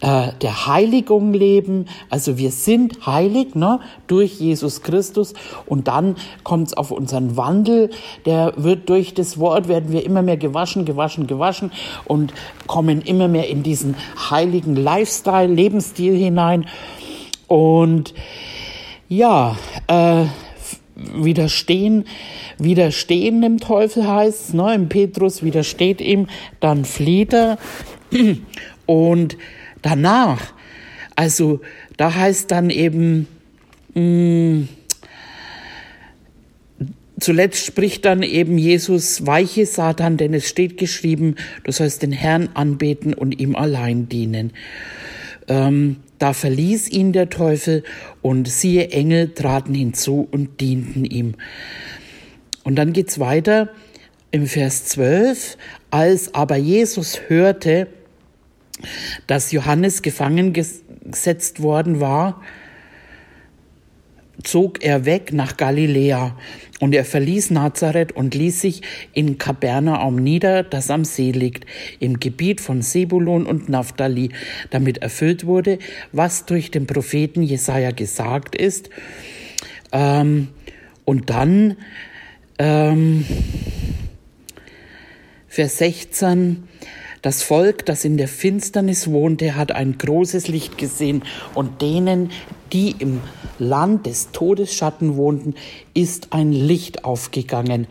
der 0.00 0.66
Heiligung 0.66 1.32
leben. 1.32 1.86
Also 2.08 2.38
wir 2.38 2.50
sind 2.50 3.06
heilig 3.06 3.54
ne, 3.54 3.80
durch 4.06 4.40
Jesus 4.40 4.82
Christus 4.82 5.34
und 5.66 5.88
dann 5.88 6.16
kommt 6.42 6.68
es 6.68 6.76
auf 6.76 6.90
unseren 6.90 7.36
Wandel. 7.36 7.90
Der 8.24 8.54
wird 8.56 8.88
durch 8.88 9.14
das 9.14 9.38
Wort, 9.38 9.68
werden 9.68 9.92
wir 9.92 10.04
immer 10.04 10.22
mehr 10.22 10.36
gewaschen, 10.36 10.84
gewaschen, 10.84 11.26
gewaschen 11.26 11.72
und 12.06 12.32
kommen 12.66 13.02
immer 13.02 13.28
mehr 13.28 13.48
in 13.48 13.62
diesen 13.62 13.94
heiligen 14.30 14.76
Lifestyle, 14.76 15.52
Lebensstil 15.52 16.16
hinein. 16.16 16.66
Und 17.46 18.14
ja, 19.08 19.56
äh, 19.88 20.26
widerstehen, 20.94 22.04
widerstehen 22.58 23.42
dem 23.42 23.58
Teufel 23.58 24.06
heißt, 24.06 24.54
ne, 24.54 24.74
im 24.74 24.88
Petrus 24.88 25.42
widersteht 25.42 26.00
ihm, 26.00 26.28
dann 26.60 26.84
flieht 26.84 27.32
er. 27.32 27.58
Und 28.90 29.38
danach, 29.82 30.52
also 31.14 31.60
da 31.96 32.12
heißt 32.12 32.50
dann 32.50 32.70
eben, 32.70 33.28
mh, 33.94 34.00
mm, 34.02 34.68
Zuletzt 37.20 37.66
spricht 37.66 38.06
dann 38.06 38.22
eben 38.22 38.56
Jesus, 38.56 39.26
weiche 39.26 39.66
Satan, 39.66 40.16
denn 40.16 40.32
es 40.32 40.48
steht 40.48 40.78
geschrieben, 40.78 41.34
du 41.64 41.70
sollst 41.70 42.02
den 42.02 42.12
Herrn 42.12 42.48
anbeten 42.54 43.12
und 43.12 43.38
ihm 43.38 43.56
allein 43.56 44.08
dienen. 44.08 44.54
Ähm, 45.46 45.96
da 46.18 46.32
verließ 46.32 46.88
ihn 46.88 47.12
der 47.12 47.28
Teufel 47.28 47.84
und 48.22 48.48
siehe 48.48 48.88
Engel 48.88 49.34
traten 49.34 49.74
hinzu 49.74 50.26
und 50.30 50.62
dienten 50.62 51.04
ihm. 51.04 51.34
Und 52.64 52.76
dann 52.76 52.94
geht's 52.94 53.20
weiter 53.20 53.68
im 54.30 54.46
Vers 54.46 54.86
12, 54.86 55.58
als 55.90 56.34
aber 56.34 56.56
Jesus 56.56 57.20
hörte, 57.28 57.86
dass 59.26 59.52
Johannes 59.52 60.02
gefangen 60.02 60.52
gesetzt 60.52 61.62
worden 61.62 62.00
war, 62.00 62.42
zog 64.42 64.82
er 64.82 65.04
weg 65.04 65.32
nach 65.32 65.56
Galiläa 65.56 66.36
und 66.80 66.94
er 66.94 67.04
verließ 67.04 67.50
Nazareth 67.50 68.12
und 68.12 68.34
ließ 68.34 68.60
sich 68.60 68.82
in 69.12 69.36
Kapernaum 69.36 70.16
nieder, 70.16 70.62
das 70.62 70.90
am 70.90 71.04
See 71.04 71.30
liegt, 71.30 71.66
im 71.98 72.20
Gebiet 72.20 72.60
von 72.60 72.80
Sebulon 72.80 73.46
und 73.46 73.68
Naphtali, 73.68 74.30
damit 74.70 74.98
erfüllt 74.98 75.44
wurde, 75.44 75.78
was 76.12 76.46
durch 76.46 76.70
den 76.70 76.86
Propheten 76.86 77.42
Jesaja 77.42 77.90
gesagt 77.90 78.54
ist. 78.54 78.88
Ähm, 79.92 80.48
und 81.04 81.28
dann 81.28 81.76
ähm, 82.58 83.26
Vers 85.48 85.78
16, 85.78 86.68
das 87.22 87.42
Volk, 87.42 87.84
das 87.86 88.04
in 88.04 88.16
der 88.16 88.28
Finsternis 88.28 89.10
wohnte, 89.10 89.56
hat 89.56 89.72
ein 89.72 89.98
großes 89.98 90.48
Licht 90.48 90.78
gesehen 90.78 91.22
und 91.54 91.82
denen, 91.82 92.30
die 92.72 92.92
im 92.98 93.20
Land 93.58 94.06
des 94.06 94.30
Todesschatten 94.32 95.16
wohnten, 95.16 95.54
ist 95.92 96.28
ein 96.32 96.52
Licht 96.52 97.04
aufgegangen. 97.04 97.86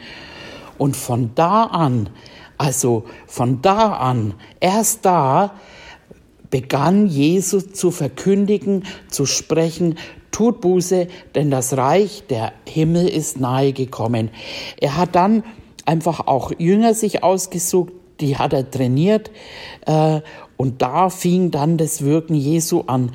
Und 0.78 0.96
von 0.96 1.32
da 1.36 1.66
an, 1.66 2.10
also 2.58 3.06
von 3.28 3.62
da 3.62 3.94
an, 3.94 4.34
erst 4.60 5.06
da, 5.06 5.54
begann 6.50 7.08
Jesus 7.08 7.74
zu 7.74 7.92
verkündigen, 7.92 8.84
zu 9.10 9.28
sprechen, 9.28 10.00
tut 10.32 10.62
Buße, 10.62 11.08
denn 11.36 11.52
das 11.52 11.78
Reich 11.78 12.24
der 12.30 12.54
Himmel 12.68 13.08
ist 13.08 13.40
nahe 13.40 13.74
gekommen. 13.74 14.32
Er 14.80 14.98
hat 14.98 15.16
dann 15.16 15.44
einfach 15.86 16.28
auch 16.28 16.52
Jünger 16.58 16.94
sich 16.94 17.24
ausgesucht, 17.24 17.94
die 18.20 18.38
hat 18.38 18.54
er 18.54 18.70
trainiert 18.70 19.32
äh, 19.86 20.22
und 20.58 20.82
da 20.82 21.10
fing 21.10 21.52
dann 21.52 21.78
das 21.78 22.04
Wirken 22.04 22.36
Jesu 22.36 22.82
an. 22.82 23.12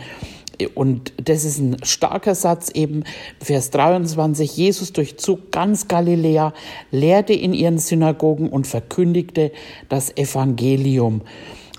Und 0.74 1.12
das 1.16 1.44
ist 1.44 1.58
ein 1.58 1.76
starker 1.82 2.34
Satz 2.34 2.70
eben, 2.70 3.04
Vers 3.40 3.70
23, 3.70 4.56
Jesus 4.56 4.92
durchzog 4.92 5.50
ganz 5.50 5.88
Galiläa, 5.88 6.54
lehrte 6.90 7.32
in 7.32 7.52
ihren 7.54 7.78
Synagogen 7.78 8.48
und 8.48 8.66
verkündigte 8.66 9.52
das 9.88 10.16
Evangelium 10.16 11.22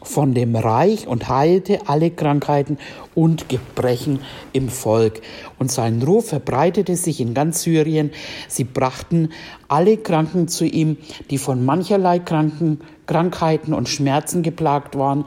von 0.05 0.33
dem 0.33 0.55
Reich 0.55 1.07
und 1.07 1.29
heilte 1.29 1.87
alle 1.87 2.11
Krankheiten 2.11 2.77
und 3.15 3.49
Gebrechen 3.49 4.19
im 4.53 4.69
Volk. 4.69 5.21
Und 5.57 5.71
sein 5.71 6.01
Ruf 6.01 6.29
verbreitete 6.29 6.95
sich 6.95 7.19
in 7.19 7.33
ganz 7.33 7.63
Syrien. 7.63 8.11
Sie 8.47 8.63
brachten 8.63 9.29
alle 9.67 9.97
Kranken 9.97 10.47
zu 10.47 10.65
ihm, 10.65 10.97
die 11.31 11.37
von 11.37 11.65
mancherlei 11.65 12.19
Kranken, 12.19 12.81
Krankheiten 13.05 13.73
und 13.73 13.89
Schmerzen 13.89 14.43
geplagt 14.43 14.97
waren 14.97 15.25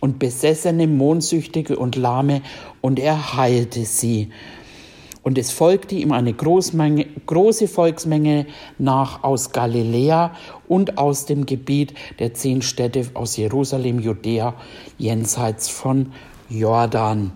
und 0.00 0.18
Besessene, 0.18 0.86
Mondsüchtige 0.86 1.76
und 1.76 1.96
Lahme, 1.96 2.42
und 2.80 2.98
er 2.98 3.36
heilte 3.36 3.84
sie. 3.84 4.30
Und 5.22 5.36
es 5.36 5.50
folgte 5.50 5.94
ihm 5.94 6.12
eine 6.12 6.32
Großmenge, 6.32 7.06
große 7.26 7.68
Volksmenge 7.68 8.46
nach 8.78 9.22
aus 9.22 9.52
Galiläa 9.52 10.34
und 10.66 10.96
aus 10.96 11.26
dem 11.26 11.44
Gebiet 11.44 11.92
der 12.18 12.32
zehn 12.32 12.62
Städte 12.62 13.04
aus 13.12 13.36
Jerusalem, 13.36 14.00
Judäa, 14.00 14.54
jenseits 14.96 15.68
von 15.68 16.12
Jordan. 16.48 17.32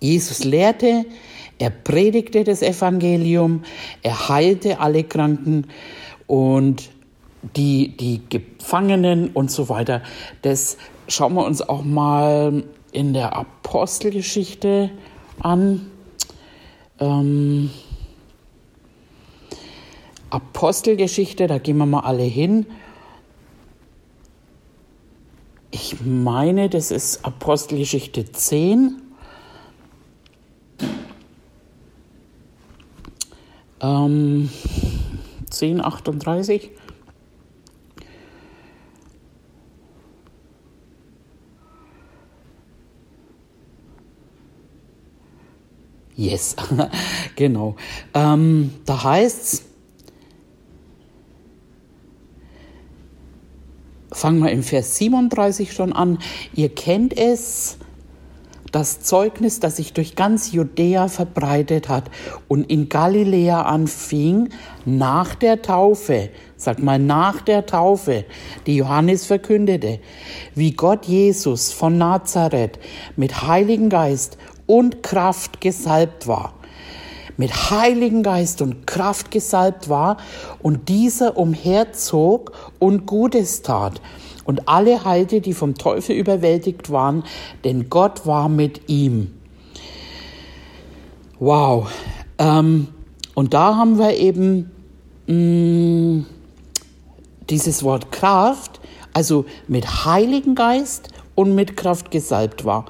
Jesus 0.00 0.44
lehrte, 0.44 1.04
er 1.58 1.70
predigte 1.70 2.44
das 2.44 2.62
Evangelium, 2.62 3.62
er 4.02 4.28
heilte 4.28 4.80
alle 4.80 5.04
Kranken 5.04 5.66
und 6.26 6.90
die, 7.42 7.96
die 7.96 8.22
Gefangenen 8.28 9.30
und 9.30 9.50
so 9.50 9.68
weiter. 9.68 10.02
Das 10.42 10.76
schauen 11.06 11.34
wir 11.34 11.44
uns 11.44 11.62
auch 11.62 11.82
mal 11.82 12.64
in 12.92 13.12
der 13.12 13.36
Apostelgeschichte 13.36 14.90
an. 15.40 15.90
Ähm, 16.98 17.70
Apostelgeschichte, 20.30 21.46
da 21.46 21.58
gehen 21.58 21.78
wir 21.78 21.86
mal 21.86 22.00
alle 22.00 22.24
hin. 22.24 22.66
Ich 25.70 26.00
meine, 26.04 26.68
das 26.68 26.90
ist 26.90 27.24
Apostelgeschichte 27.24 28.30
10. 28.30 29.00
Ähm, 33.80 34.50
10, 35.50 35.84
38. 35.84 36.70
Yes, 46.18 46.56
genau. 47.36 47.76
Ähm, 48.12 48.72
da 48.84 49.04
heißt's, 49.04 49.62
fangen 54.10 54.42
wir 54.42 54.50
im 54.50 54.64
Vers 54.64 54.96
37 54.96 55.72
schon 55.72 55.92
an. 55.92 56.18
Ihr 56.56 56.74
kennt 56.74 57.16
es, 57.16 57.78
das 58.72 59.00
Zeugnis, 59.00 59.60
das 59.60 59.76
sich 59.76 59.92
durch 59.92 60.16
ganz 60.16 60.50
Judäa 60.50 61.06
verbreitet 61.06 61.88
hat 61.88 62.10
und 62.48 62.64
in 62.64 62.88
Galiläa 62.88 63.62
anfing, 63.62 64.48
nach 64.84 65.36
der 65.36 65.62
Taufe, 65.62 66.30
sag 66.56 66.82
mal 66.82 66.98
nach 66.98 67.42
der 67.42 67.64
Taufe, 67.64 68.24
die 68.66 68.74
Johannes 68.74 69.24
verkündete, 69.24 70.00
wie 70.56 70.72
Gott 70.72 71.06
Jesus 71.06 71.72
von 71.72 71.96
Nazareth 71.96 72.80
mit 73.14 73.46
Heiligen 73.46 73.88
Geist 73.88 74.36
und 74.68 75.02
Kraft 75.02 75.60
gesalbt 75.60 76.28
war. 76.28 76.52
Mit 77.36 77.70
Heiligen 77.70 78.22
Geist 78.22 78.62
und 78.62 78.86
Kraft 78.86 79.32
gesalbt 79.32 79.88
war 79.88 80.18
und 80.60 80.88
dieser 80.88 81.36
umherzog 81.36 82.52
und 82.78 83.06
Gutes 83.06 83.62
tat 83.62 84.00
und 84.44 84.68
alle 84.68 85.04
heilte, 85.04 85.40
die 85.40 85.52
vom 85.52 85.74
Teufel 85.74 86.16
überwältigt 86.16 86.90
waren, 86.90 87.24
denn 87.64 87.90
Gott 87.90 88.26
war 88.26 88.48
mit 88.48 88.88
ihm. 88.88 89.34
Wow. 91.38 91.90
Ähm, 92.38 92.88
und 93.34 93.54
da 93.54 93.76
haben 93.76 93.98
wir 93.98 94.16
eben 94.16 94.70
mh, 95.26 95.34
mm, 95.34 96.26
dieses 97.50 97.82
Wort 97.82 98.10
Kraft, 98.10 98.80
also 99.12 99.44
mit 99.66 100.04
Heiligen 100.04 100.54
Geist 100.54 101.10
und 101.34 101.54
mit 101.54 101.76
Kraft 101.76 102.10
gesalbt 102.10 102.64
war. 102.64 102.86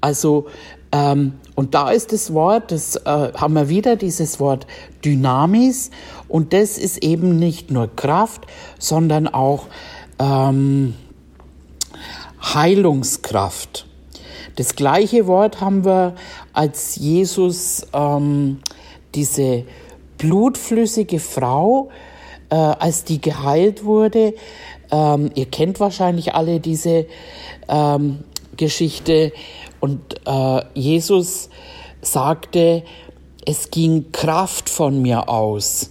Also, 0.00 0.46
ähm, 0.92 1.34
und 1.54 1.74
da 1.74 1.90
ist 1.90 2.12
das 2.12 2.32
Wort, 2.32 2.72
das 2.72 2.96
äh, 2.96 3.32
haben 3.34 3.54
wir 3.54 3.68
wieder 3.68 3.96
dieses 3.96 4.40
Wort 4.40 4.66
Dynamis. 5.04 5.90
Und 6.28 6.52
das 6.52 6.78
ist 6.78 7.02
eben 7.02 7.38
nicht 7.38 7.70
nur 7.70 7.94
Kraft, 7.94 8.46
sondern 8.78 9.28
auch 9.28 9.66
ähm, 10.18 10.94
Heilungskraft. 12.42 13.86
Das 14.56 14.74
gleiche 14.74 15.26
Wort 15.26 15.60
haben 15.60 15.84
wir, 15.84 16.14
als 16.52 16.96
Jesus 16.96 17.86
ähm, 17.92 18.58
diese 19.14 19.64
blutflüssige 20.18 21.20
Frau, 21.20 21.90
äh, 22.50 22.54
als 22.54 23.04
die 23.04 23.20
geheilt 23.20 23.84
wurde. 23.84 24.34
Ähm, 24.90 25.30
ihr 25.34 25.46
kennt 25.46 25.78
wahrscheinlich 25.78 26.34
alle 26.34 26.58
diese 26.58 27.06
ähm, 27.68 28.24
Geschichte. 28.56 29.32
Und 29.80 30.00
äh, 30.26 30.62
Jesus 30.74 31.48
sagte, 32.02 32.82
es 33.46 33.70
ging 33.70 34.12
Kraft 34.12 34.68
von 34.68 35.00
mir 35.02 35.28
aus. 35.28 35.90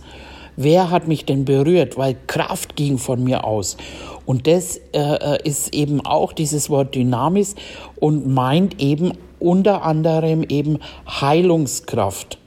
Wer 0.55 0.91
hat 0.91 1.07
mich 1.07 1.25
denn 1.25 1.45
berührt? 1.45 1.97
Weil 1.97 2.15
Kraft 2.27 2.75
ging 2.75 2.97
von 2.97 3.23
mir 3.23 3.43
aus. 3.43 3.77
Und 4.25 4.45
das 4.45 4.77
äh, 4.93 4.99
äh, 4.99 5.47
ist 5.47 5.73
eben 5.73 6.05
auch 6.05 6.33
dieses 6.33 6.69
Wort 6.69 6.93
Dynamis 6.93 7.55
und 7.99 8.27
meint 8.27 8.79
eben 8.79 9.13
unter 9.39 9.83
anderem 9.83 10.43
eben 10.43 10.79
Heilungskraft. 11.07 12.37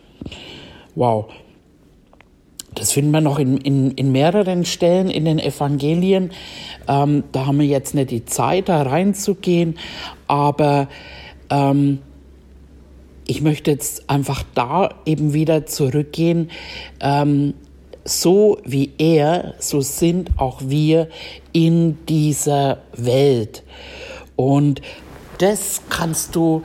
Wow. 0.94 1.26
Das 2.74 2.92
finden 2.92 3.10
wir 3.10 3.20
noch 3.20 3.38
in, 3.38 3.58
in, 3.58 3.90
in 3.92 4.12
mehreren 4.12 4.64
Stellen 4.64 5.10
in 5.10 5.24
den 5.24 5.38
Evangelien. 5.38 6.30
Ähm, 6.88 7.24
da 7.32 7.46
haben 7.46 7.58
wir 7.58 7.66
jetzt 7.66 7.94
nicht 7.94 8.10
die 8.10 8.24
Zeit, 8.24 8.68
da 8.68 8.82
reinzugehen, 8.82 9.78
aber 10.26 10.88
ähm, 11.52 11.98
ich 13.26 13.42
möchte 13.42 13.70
jetzt 13.70 14.08
einfach 14.10 14.42
da 14.54 14.94
eben 15.04 15.32
wieder 15.32 15.66
zurückgehen. 15.66 16.50
Ähm, 17.00 17.54
so 18.04 18.58
wie 18.64 18.92
er, 18.98 19.54
so 19.58 19.80
sind 19.80 20.30
auch 20.38 20.60
wir 20.64 21.08
in 21.52 22.04
dieser 22.06 22.78
Welt. 22.96 23.62
Und 24.34 24.82
das 25.38 25.82
kannst 25.88 26.34
du 26.34 26.62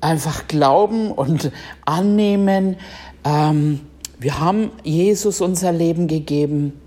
einfach 0.00 0.46
glauben 0.46 1.10
und 1.10 1.50
annehmen. 1.84 2.76
Ähm, 3.24 3.80
wir 4.18 4.38
haben 4.38 4.70
Jesus 4.84 5.40
unser 5.40 5.72
Leben 5.72 6.06
gegeben. 6.06 6.80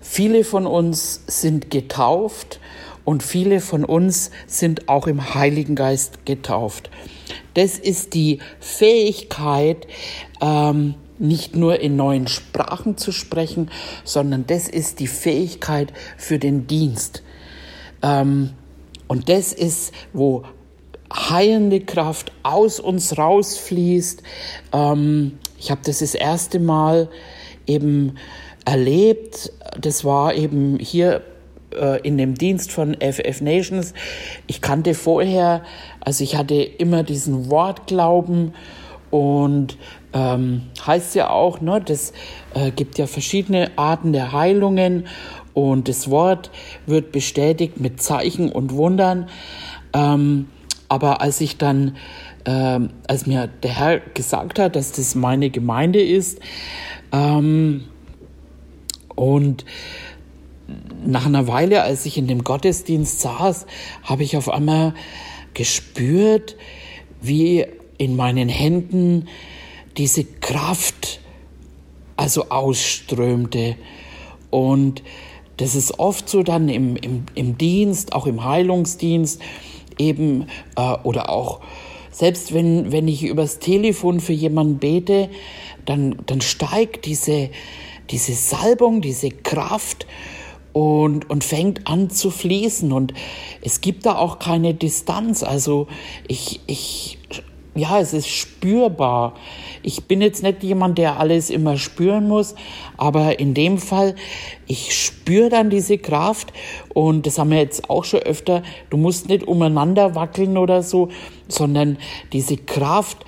Viele 0.00 0.44
von 0.44 0.66
uns 0.66 1.22
sind 1.26 1.70
getauft 1.70 2.60
und 3.08 3.22
viele 3.22 3.60
von 3.60 3.86
uns 3.86 4.30
sind 4.46 4.90
auch 4.90 5.06
im 5.06 5.34
Heiligen 5.34 5.74
Geist 5.76 6.26
getauft. 6.26 6.90
Das 7.54 7.78
ist 7.78 8.12
die 8.12 8.40
Fähigkeit, 8.60 9.86
ähm, 10.42 10.94
nicht 11.18 11.56
nur 11.56 11.80
in 11.80 11.96
neuen 11.96 12.28
Sprachen 12.28 12.98
zu 12.98 13.10
sprechen, 13.10 13.70
sondern 14.04 14.46
das 14.46 14.68
ist 14.68 15.00
die 15.00 15.06
Fähigkeit 15.06 15.94
für 16.18 16.38
den 16.38 16.66
Dienst. 16.66 17.22
Ähm, 18.02 18.50
und 19.06 19.30
das 19.30 19.54
ist, 19.54 19.94
wo 20.12 20.42
heilende 21.10 21.80
Kraft 21.80 22.32
aus 22.42 22.78
uns 22.78 23.16
rausfließt. 23.16 24.22
Ähm, 24.74 25.38
ich 25.58 25.70
habe 25.70 25.80
das 25.82 26.00
das 26.00 26.14
erste 26.14 26.60
Mal 26.60 27.08
eben 27.66 28.18
erlebt. 28.66 29.50
Das 29.80 30.04
war 30.04 30.34
eben 30.34 30.78
hier 30.78 31.22
äh, 31.78 32.00
in 32.02 32.18
dem 32.18 32.34
Dienst 32.34 32.72
von 32.72 32.94
FF 32.94 33.40
Nations. 33.40 33.94
Ich 34.46 34.60
kannte 34.60 34.94
vorher, 34.94 35.62
also 36.00 36.24
ich 36.24 36.36
hatte 36.36 36.54
immer 36.54 37.02
diesen 37.02 37.50
Wortglauben 37.50 38.54
und 39.10 39.78
ähm, 40.12 40.62
heißt 40.86 41.14
ja 41.14 41.30
auch, 41.30 41.60
ne, 41.60 41.80
das 41.84 42.12
äh, 42.54 42.70
gibt 42.70 42.98
ja 42.98 43.06
verschiedene 43.06 43.70
Arten 43.76 44.12
der 44.12 44.32
Heilungen 44.32 45.06
und 45.54 45.88
das 45.88 46.10
Wort 46.10 46.50
wird 46.86 47.12
bestätigt 47.12 47.80
mit 47.80 48.02
Zeichen 48.02 48.50
und 48.50 48.72
Wundern. 48.74 49.28
Ähm, 49.92 50.46
aber 50.88 51.20
als 51.20 51.40
ich 51.40 51.58
dann, 51.58 51.96
ähm, 52.44 52.90
als 53.06 53.26
mir 53.26 53.48
der 53.62 53.78
Herr 53.78 54.00
gesagt 54.00 54.58
hat, 54.58 54.76
dass 54.76 54.92
das 54.92 55.14
meine 55.14 55.50
Gemeinde 55.50 56.00
ist 56.00 56.40
ähm, 57.12 57.84
und 59.14 59.64
nach 61.04 61.26
einer 61.26 61.46
Weile, 61.46 61.82
als 61.82 62.04
ich 62.06 62.18
in 62.18 62.26
dem 62.26 62.44
Gottesdienst 62.44 63.20
saß, 63.20 63.66
habe 64.02 64.22
ich 64.22 64.36
auf 64.36 64.50
einmal 64.50 64.94
gespürt, 65.54 66.56
wie 67.20 67.66
in 67.96 68.16
meinen 68.16 68.48
Händen 68.48 69.28
diese 69.96 70.24
Kraft 70.24 71.20
also 72.16 72.50
ausströmte. 72.50 73.76
Und 74.50 75.02
das 75.56 75.74
ist 75.74 75.98
oft 75.98 76.28
so 76.28 76.42
dann 76.42 76.68
im, 76.68 76.96
im, 76.96 77.24
im 77.34 77.58
Dienst, 77.58 78.12
auch 78.12 78.26
im 78.26 78.44
Heilungsdienst 78.44 79.40
eben, 79.98 80.46
äh, 80.76 80.94
oder 81.02 81.30
auch 81.30 81.60
selbst 82.10 82.52
wenn, 82.52 82.92
wenn 82.92 83.08
ich 83.08 83.24
übers 83.24 83.58
Telefon 83.58 84.20
für 84.20 84.32
jemanden 84.32 84.78
bete, 84.78 85.30
dann, 85.84 86.16
dann 86.26 86.40
steigt 86.40 87.06
diese, 87.06 87.50
diese 88.10 88.32
Salbung, 88.32 89.00
diese 89.00 89.30
Kraft 89.30 90.06
und, 90.72 91.28
und 91.30 91.44
fängt 91.44 91.86
an 91.86 92.10
zu 92.10 92.30
fließen. 92.30 92.92
Und 92.92 93.14
es 93.62 93.80
gibt 93.80 94.06
da 94.06 94.16
auch 94.16 94.38
keine 94.38 94.74
Distanz. 94.74 95.42
Also 95.42 95.88
ich, 96.26 96.60
ich 96.66 97.18
ja, 97.78 98.00
es 98.00 98.12
ist 98.12 98.28
spürbar. 98.28 99.34
Ich 99.82 100.04
bin 100.04 100.20
jetzt 100.20 100.42
nicht 100.42 100.62
jemand, 100.62 100.98
der 100.98 101.18
alles 101.20 101.48
immer 101.48 101.76
spüren 101.76 102.26
muss, 102.26 102.54
aber 102.96 103.38
in 103.38 103.54
dem 103.54 103.78
Fall, 103.78 104.16
ich 104.66 104.94
spüre 105.00 105.48
dann 105.48 105.70
diese 105.70 105.96
Kraft 105.96 106.52
und 106.92 107.26
das 107.26 107.38
haben 107.38 107.50
wir 107.50 107.58
jetzt 107.58 107.88
auch 107.88 108.04
schon 108.04 108.20
öfter, 108.20 108.62
du 108.90 108.96
musst 108.96 109.28
nicht 109.28 109.44
umeinander 109.44 110.14
wackeln 110.14 110.58
oder 110.58 110.82
so, 110.82 111.08
sondern 111.46 111.98
diese 112.32 112.56
Kraft, 112.56 113.18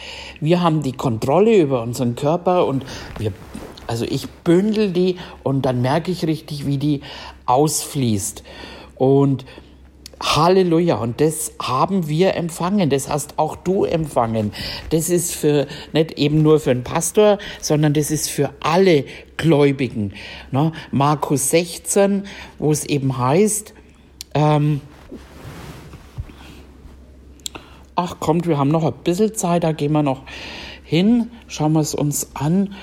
wir 0.41 0.61
haben 0.61 0.83
die 0.83 0.93
Kontrolle 0.93 1.57
über 1.57 1.83
unseren 1.83 2.17
Körper 2.17 2.67
und 2.67 2.85
wir, 3.19 3.33
also 3.91 4.05
ich 4.05 4.31
bündel 4.31 4.93
die 4.93 5.17
und 5.43 5.67
dann 5.67 5.83
merke 5.83 6.13
ich 6.13 6.25
richtig, 6.25 6.65
wie 6.65 6.79
die 6.79 7.01
ausfließt. 7.47 8.45
Und 8.95 9.45
Halleluja. 10.23 10.95
Und 10.95 11.21
das 11.21 11.55
haben 11.61 12.07
wir 12.07 12.37
empfangen. 12.37 12.89
Das 12.89 13.09
hast 13.09 13.41
auch 13.41 13.57
du 13.57 13.83
empfangen. 13.83 14.53
Das 14.91 15.11
ist 15.11 15.35
für, 15.35 15.67
nicht 15.93 16.13
eben 16.19 16.41
nur 16.41 16.61
für 16.61 16.71
einen 16.71 16.85
Pastor, 16.85 17.39
sondern 17.61 17.93
das 17.93 18.13
ist 18.13 18.31
für 18.31 18.51
alle 18.61 19.07
Gläubigen. 19.37 20.13
Ne? 20.53 20.71
Markus 20.93 21.51
16, 21.51 22.27
wo 22.61 22.71
es 22.71 22.85
eben 22.85 23.19
heißt, 23.19 23.75
ähm, 24.35 24.83
ach 27.97 28.21
kommt, 28.21 28.47
wir 28.47 28.57
haben 28.57 28.71
noch 28.71 28.85
ein 28.85 28.95
bisschen 29.03 29.35
Zeit, 29.35 29.65
da 29.65 29.73
gehen 29.73 29.91
wir 29.91 30.05
noch 30.05 30.23
hin, 30.85 31.31
schauen 31.49 31.73
wir 31.73 31.81
es 31.81 31.95
uns 31.95 32.31
an. 32.35 32.75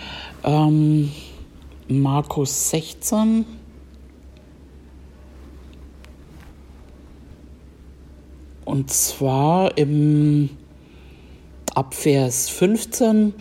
Ähm, 0.44 1.12
Markus 1.88 2.70
16. 2.70 3.46
Und 8.66 8.92
zwar 8.92 9.78
im 9.78 10.50
ab 11.74 11.94
Vers 11.94 12.50
15. 12.50 13.34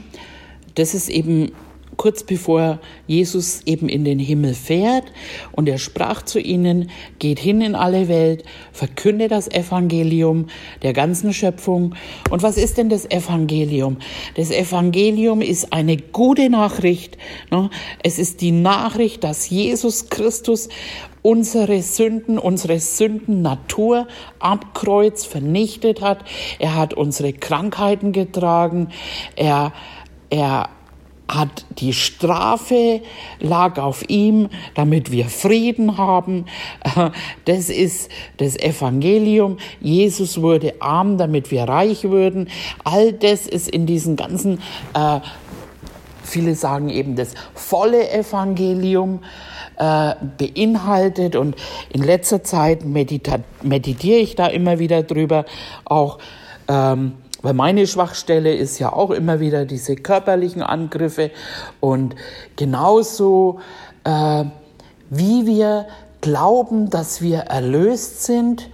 Das 0.74 0.94
ist 0.94 1.08
eben 1.08 1.52
kurz 1.96 2.22
bevor 2.22 2.80
Jesus 3.06 3.62
eben 3.66 3.88
in 3.88 4.04
den 4.04 4.18
Himmel 4.18 4.54
fährt 4.54 5.04
und 5.52 5.68
er 5.68 5.78
sprach 5.78 6.22
zu 6.22 6.40
ihnen, 6.40 6.90
geht 7.18 7.38
hin 7.38 7.60
in 7.60 7.74
alle 7.74 8.08
Welt, 8.08 8.44
verkünde 8.72 9.28
das 9.28 9.48
Evangelium 9.48 10.46
der 10.82 10.92
ganzen 10.92 11.32
Schöpfung. 11.32 11.94
Und 12.30 12.42
was 12.42 12.56
ist 12.56 12.78
denn 12.78 12.88
das 12.88 13.10
Evangelium? 13.10 13.98
Das 14.34 14.50
Evangelium 14.50 15.40
ist 15.40 15.72
eine 15.72 15.96
gute 15.96 16.50
Nachricht. 16.50 17.18
Ne? 17.50 17.70
Es 18.02 18.18
ist 18.18 18.40
die 18.40 18.52
Nachricht, 18.52 19.24
dass 19.24 19.48
Jesus 19.48 20.10
Christus 20.10 20.68
unsere 21.22 21.82
Sünden, 21.82 22.38
unsere 22.38 22.78
Sündennatur 22.78 24.06
am 24.38 24.60
Kreuz 24.74 25.24
vernichtet 25.24 26.00
hat. 26.00 26.24
Er 26.60 26.76
hat 26.76 26.94
unsere 26.94 27.32
Krankheiten 27.32 28.12
getragen. 28.12 28.90
Er, 29.34 29.72
er 30.30 30.68
hat 31.28 31.64
die 31.78 31.92
Strafe 31.92 33.02
lag 33.40 33.78
auf 33.78 34.08
ihm, 34.08 34.48
damit 34.74 35.10
wir 35.10 35.26
Frieden 35.26 35.98
haben. 35.98 36.46
Das 37.44 37.68
ist 37.68 38.10
das 38.38 38.56
Evangelium. 38.56 39.58
Jesus 39.80 40.40
wurde 40.40 40.74
arm, 40.80 41.16
damit 41.16 41.50
wir 41.50 41.64
reich 41.64 42.04
würden. 42.04 42.48
All 42.84 43.12
das 43.12 43.46
ist 43.46 43.68
in 43.68 43.86
diesen 43.86 44.16
ganzen, 44.16 44.60
äh, 44.94 45.20
viele 46.22 46.54
sagen 46.54 46.88
eben 46.88 47.14
das 47.16 47.34
volle 47.54 48.10
Evangelium 48.10 49.20
äh, 49.76 50.14
beinhaltet. 50.38 51.36
Und 51.36 51.56
in 51.90 52.02
letzter 52.02 52.42
Zeit 52.42 52.84
meditiere 52.84 54.18
ich 54.18 54.34
da 54.34 54.46
immer 54.48 54.78
wieder 54.78 55.02
drüber, 55.02 55.44
auch 55.84 56.18
ähm, 56.68 57.12
weil 57.46 57.54
meine 57.54 57.86
Schwachstelle 57.86 58.52
ist 58.52 58.80
ja 58.80 58.92
auch 58.92 59.12
immer 59.12 59.38
wieder 59.38 59.66
diese 59.66 59.94
körperlichen 59.94 60.64
Angriffe 60.64 61.30
und 61.78 62.16
genauso 62.56 63.60
äh, 64.02 64.46
wie 65.10 65.46
wir 65.46 65.86
glauben, 66.20 66.90
dass 66.90 67.22
wir 67.22 67.38
erlöst 67.42 68.24
sind. 68.24 68.68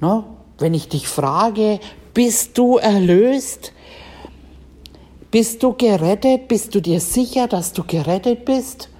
Ne? 0.00 0.22
Wenn 0.58 0.74
ich 0.74 0.88
dich 0.88 1.08
frage, 1.08 1.80
bist 2.14 2.56
du 2.56 2.76
erlöst? 2.76 3.72
Bist 5.32 5.64
du 5.64 5.72
gerettet? 5.72 6.46
Bist 6.46 6.72
du 6.76 6.80
dir 6.80 7.00
sicher, 7.00 7.48
dass 7.48 7.72
du 7.72 7.82
gerettet 7.82 8.44
bist? 8.44 8.90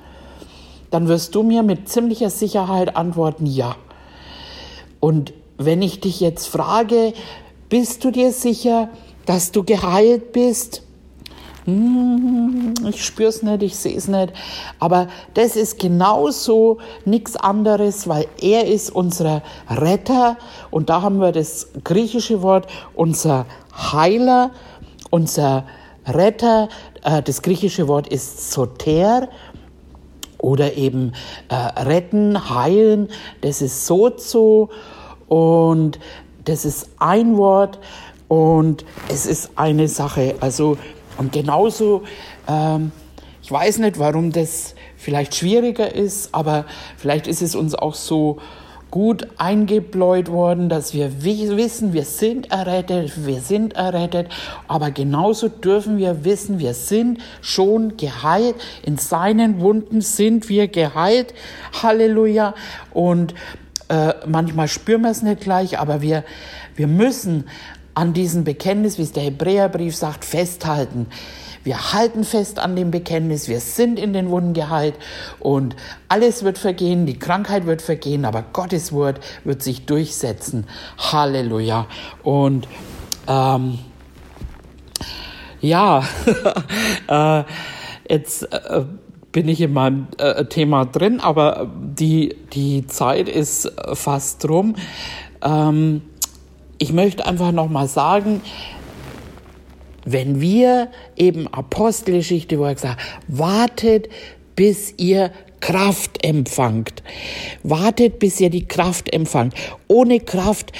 Dann 0.90 1.06
wirst 1.06 1.36
du 1.36 1.44
mir 1.44 1.62
mit 1.62 1.88
ziemlicher 1.88 2.30
Sicherheit 2.30 2.96
antworten, 2.96 3.46
ja. 3.46 3.76
Und 4.98 5.32
wenn 5.56 5.82
ich 5.82 6.00
dich 6.00 6.18
jetzt 6.18 6.48
frage, 6.48 7.12
bist 7.74 8.04
du 8.04 8.12
dir 8.12 8.30
sicher, 8.30 8.88
dass 9.26 9.50
du 9.50 9.64
geheilt 9.64 10.30
bist? 10.30 10.82
Hm, 11.64 12.72
ich 12.88 13.04
spüre 13.04 13.30
es 13.30 13.42
nicht, 13.42 13.64
ich 13.64 13.74
sehe 13.74 13.96
es 13.96 14.06
nicht. 14.06 14.32
Aber 14.78 15.08
das 15.34 15.56
ist 15.56 15.80
genauso 15.80 16.78
nichts 17.04 17.34
anderes, 17.34 18.06
weil 18.06 18.28
er 18.40 18.68
ist 18.68 18.90
unser 18.90 19.42
Retter. 19.68 20.36
Und 20.70 20.88
da 20.88 21.02
haben 21.02 21.18
wir 21.18 21.32
das 21.32 21.66
griechische 21.82 22.42
Wort, 22.42 22.68
unser 22.94 23.44
Heiler, 23.74 24.52
unser 25.10 25.64
Retter. 26.06 26.68
Äh, 27.02 27.24
das 27.24 27.42
griechische 27.42 27.88
Wort 27.88 28.06
ist 28.06 28.52
Soter 28.52 29.30
oder 30.38 30.76
eben 30.76 31.12
äh, 31.48 31.56
retten, 31.82 32.50
heilen. 32.50 33.08
Das 33.40 33.60
ist 33.60 33.84
Sozo. 33.84 34.70
Und 35.26 35.98
das 36.44 36.64
ist 36.64 36.88
ein 36.98 37.36
Wort 37.36 37.78
und 38.28 38.84
es 39.08 39.26
ist 39.26 39.50
eine 39.56 39.88
Sache. 39.88 40.34
Also, 40.40 40.76
und 41.18 41.32
genauso, 41.32 42.02
ähm, 42.48 42.92
ich 43.42 43.50
weiß 43.50 43.78
nicht, 43.78 43.98
warum 43.98 44.32
das 44.32 44.74
vielleicht 44.96 45.34
schwieriger 45.34 45.94
ist, 45.94 46.34
aber 46.34 46.64
vielleicht 46.96 47.26
ist 47.26 47.42
es 47.42 47.54
uns 47.54 47.74
auch 47.74 47.94
so 47.94 48.38
gut 48.90 49.26
eingebläut 49.38 50.30
worden, 50.30 50.68
dass 50.68 50.94
wir 50.94 51.24
wissen, 51.24 51.92
wir 51.92 52.04
sind 52.04 52.52
errettet, 52.52 53.26
wir 53.26 53.40
sind 53.40 53.74
errettet, 53.74 54.28
aber 54.68 54.92
genauso 54.92 55.48
dürfen 55.48 55.98
wir 55.98 56.24
wissen, 56.24 56.60
wir 56.60 56.74
sind 56.74 57.18
schon 57.40 57.96
geheilt, 57.96 58.54
in 58.84 58.96
seinen 58.96 59.60
Wunden 59.60 60.00
sind 60.00 60.48
wir 60.48 60.68
geheilt, 60.68 61.34
Halleluja, 61.82 62.54
und 62.92 63.34
äh, 63.88 64.14
manchmal 64.26 64.68
spüren 64.68 65.02
wir 65.02 65.10
es 65.10 65.22
nicht 65.22 65.40
gleich, 65.40 65.78
aber 65.78 66.00
wir, 66.00 66.24
wir 66.76 66.86
müssen 66.86 67.44
an 67.94 68.12
diesem 68.12 68.44
Bekenntnis, 68.44 68.98
wie 68.98 69.02
es 69.02 69.12
der 69.12 69.22
Hebräerbrief 69.22 69.94
sagt, 69.96 70.24
festhalten. 70.24 71.06
Wir 71.62 71.94
halten 71.94 72.24
fest 72.24 72.58
an 72.58 72.76
dem 72.76 72.90
Bekenntnis, 72.90 73.48
wir 73.48 73.60
sind 73.60 73.98
in 73.98 74.12
den 74.12 74.28
Wunden 74.28 74.52
geheilt 74.52 74.96
und 75.40 75.76
alles 76.08 76.44
wird 76.44 76.58
vergehen, 76.58 77.06
die 77.06 77.18
Krankheit 77.18 77.64
wird 77.64 77.80
vergehen, 77.80 78.26
aber 78.26 78.42
Gottes 78.52 78.92
Wort 78.92 79.20
wird 79.44 79.62
sich 79.62 79.86
durchsetzen. 79.86 80.66
Halleluja. 80.98 81.86
Und 82.22 82.68
ähm, 83.26 83.78
ja, 85.60 86.04
äh, 87.08 87.44
jetzt 88.10 88.52
äh, 88.52 88.84
bin 89.34 89.48
ich 89.48 89.60
in 89.60 89.72
meinem 89.72 90.06
äh, 90.18 90.44
Thema 90.44 90.86
drin, 90.86 91.18
aber 91.18 91.68
die, 91.76 92.36
die 92.52 92.86
Zeit 92.86 93.28
ist 93.28 93.70
fast 93.92 94.48
rum. 94.48 94.76
Ähm, 95.42 96.02
ich 96.78 96.92
möchte 96.92 97.26
einfach 97.26 97.50
nochmal 97.50 97.88
sagen, 97.88 98.40
wenn 100.04 100.40
wir 100.40 100.88
eben 101.16 101.48
Apostelgeschichte, 101.48 102.58
wo 102.60 102.64
er 102.64 102.74
gesagt 102.74 103.00
wartet, 103.26 104.08
bis 104.54 104.94
ihr 104.98 105.32
Kraft 105.58 106.22
empfangt. 106.22 107.02
Wartet, 107.64 108.20
bis 108.20 108.38
ihr 108.38 108.50
die 108.50 108.68
Kraft 108.68 109.12
empfangt. 109.12 109.54
Ohne 109.88 110.20
Kraft 110.20 110.72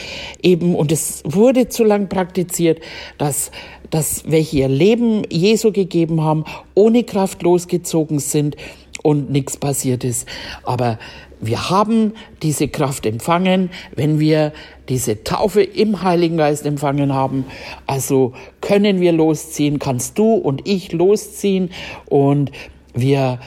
eben, 0.43 0.77
und 0.77 0.93
es 0.93 1.23
wurde 1.25 1.69
zu 1.69 1.83
lang 1.83 2.09
praktiziert, 2.09 2.81
dass, 3.19 3.51
dass 3.95 4.25
welche 4.27 4.57
ihr 4.57 4.69
Leben 4.69 5.23
Jesu 5.31 5.71
gegeben 5.71 6.21
haben, 6.21 6.45
ohne 6.75 7.05
Kraft 7.05 7.45
losgezogen 7.45 8.19
sind 8.19 8.57
und 9.05 9.31
nichts 9.31 9.57
passiert 9.57 10.03
ist. 10.03 10.27
Aber 10.65 10.99
wir 11.41 11.71
haben 11.71 12.15
diese 12.43 12.67
Kraft 12.67 13.07
empfangen, 13.07 13.71
wenn 13.95 14.19
wir 14.19 14.53
diese 14.89 15.23
Taufe 15.23 15.63
im 15.63 16.03
Heiligen 16.03 16.39
Geist 16.39 16.67
empfangen 16.67 17.15
haben. 17.15 17.45
Also 17.87 18.33
können 18.61 19.01
wir 19.01 19.13
losziehen, 19.13 19.79
kannst 19.79 20.19
du 20.19 20.35
und 20.35 20.67
ich 20.67 20.91
losziehen 20.91 21.71
und 22.07 22.51
wir 22.95 23.39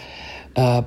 äh, 0.56 0.84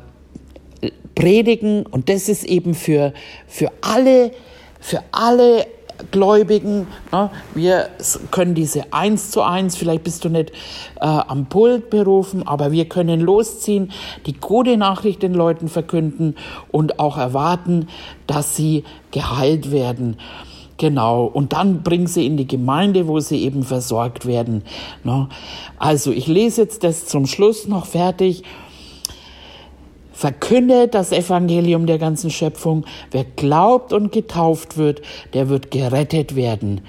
predigen 1.14 1.84
und 1.84 2.08
das 2.08 2.30
ist 2.30 2.44
eben 2.44 2.72
für, 2.72 3.12
für 3.46 3.70
alle, 3.82 4.30
für 4.80 5.04
alle 5.12 5.66
Gläubigen. 6.10 6.86
Ne? 7.12 7.30
Wir 7.54 7.88
können 8.30 8.54
diese 8.54 8.92
eins 8.92 9.30
zu 9.30 9.42
eins, 9.42 9.76
vielleicht 9.76 10.04
bist 10.04 10.24
du 10.24 10.28
nicht 10.28 10.50
äh, 11.00 11.06
am 11.06 11.46
Pult 11.46 11.90
berufen, 11.90 12.46
aber 12.46 12.72
wir 12.72 12.88
können 12.88 13.20
losziehen, 13.20 13.92
die 14.26 14.34
gute 14.34 14.76
Nachricht 14.76 15.22
den 15.22 15.34
Leuten 15.34 15.68
verkünden 15.68 16.36
und 16.70 16.98
auch 16.98 17.16
erwarten, 17.16 17.88
dass 18.26 18.56
sie 18.56 18.84
geheilt 19.10 19.70
werden. 19.72 20.16
Genau, 20.80 21.26
und 21.26 21.52
dann 21.52 21.82
bring 21.82 22.06
sie 22.06 22.24
in 22.24 22.38
die 22.38 22.46
Gemeinde, 22.46 23.06
wo 23.06 23.20
sie 23.20 23.42
eben 23.42 23.64
versorgt 23.64 24.24
werden. 24.24 24.62
Ne? 25.04 25.28
Also 25.78 26.10
ich 26.10 26.26
lese 26.26 26.62
jetzt 26.62 26.84
das 26.84 27.04
zum 27.04 27.26
Schluss 27.26 27.68
noch 27.68 27.84
fertig 27.84 28.44
verkündet 30.20 30.94
das 30.94 31.12
Evangelium 31.12 31.86
der 31.86 31.96
ganzen 31.96 32.28
Schöpfung. 32.30 32.84
Wer 33.10 33.24
glaubt 33.24 33.94
und 33.94 34.12
getauft 34.12 34.76
wird, 34.76 35.00
der 35.32 35.48
wird 35.48 35.70
gerettet 35.70 36.36
werden. 36.36 36.82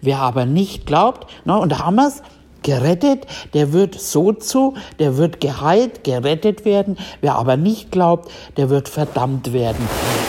Wer 0.00 0.18
aber 0.18 0.46
nicht 0.46 0.84
glaubt, 0.84 1.30
na, 1.44 1.58
und 1.58 1.70
da 1.70 1.78
haben 1.78 1.94
wir's, 1.94 2.22
gerettet, 2.62 3.26
der 3.54 3.72
wird 3.72 3.98
so 3.98 4.32
zu, 4.32 4.74
der 4.98 5.16
wird 5.16 5.40
geheilt, 5.40 6.04
gerettet 6.04 6.64
werden. 6.64 6.96
Wer 7.20 7.34
aber 7.34 7.56
nicht 7.56 7.90
glaubt, 7.90 8.30
der 8.56 8.70
wird 8.70 8.88
verdammt 8.88 9.52
werden. 9.52 9.88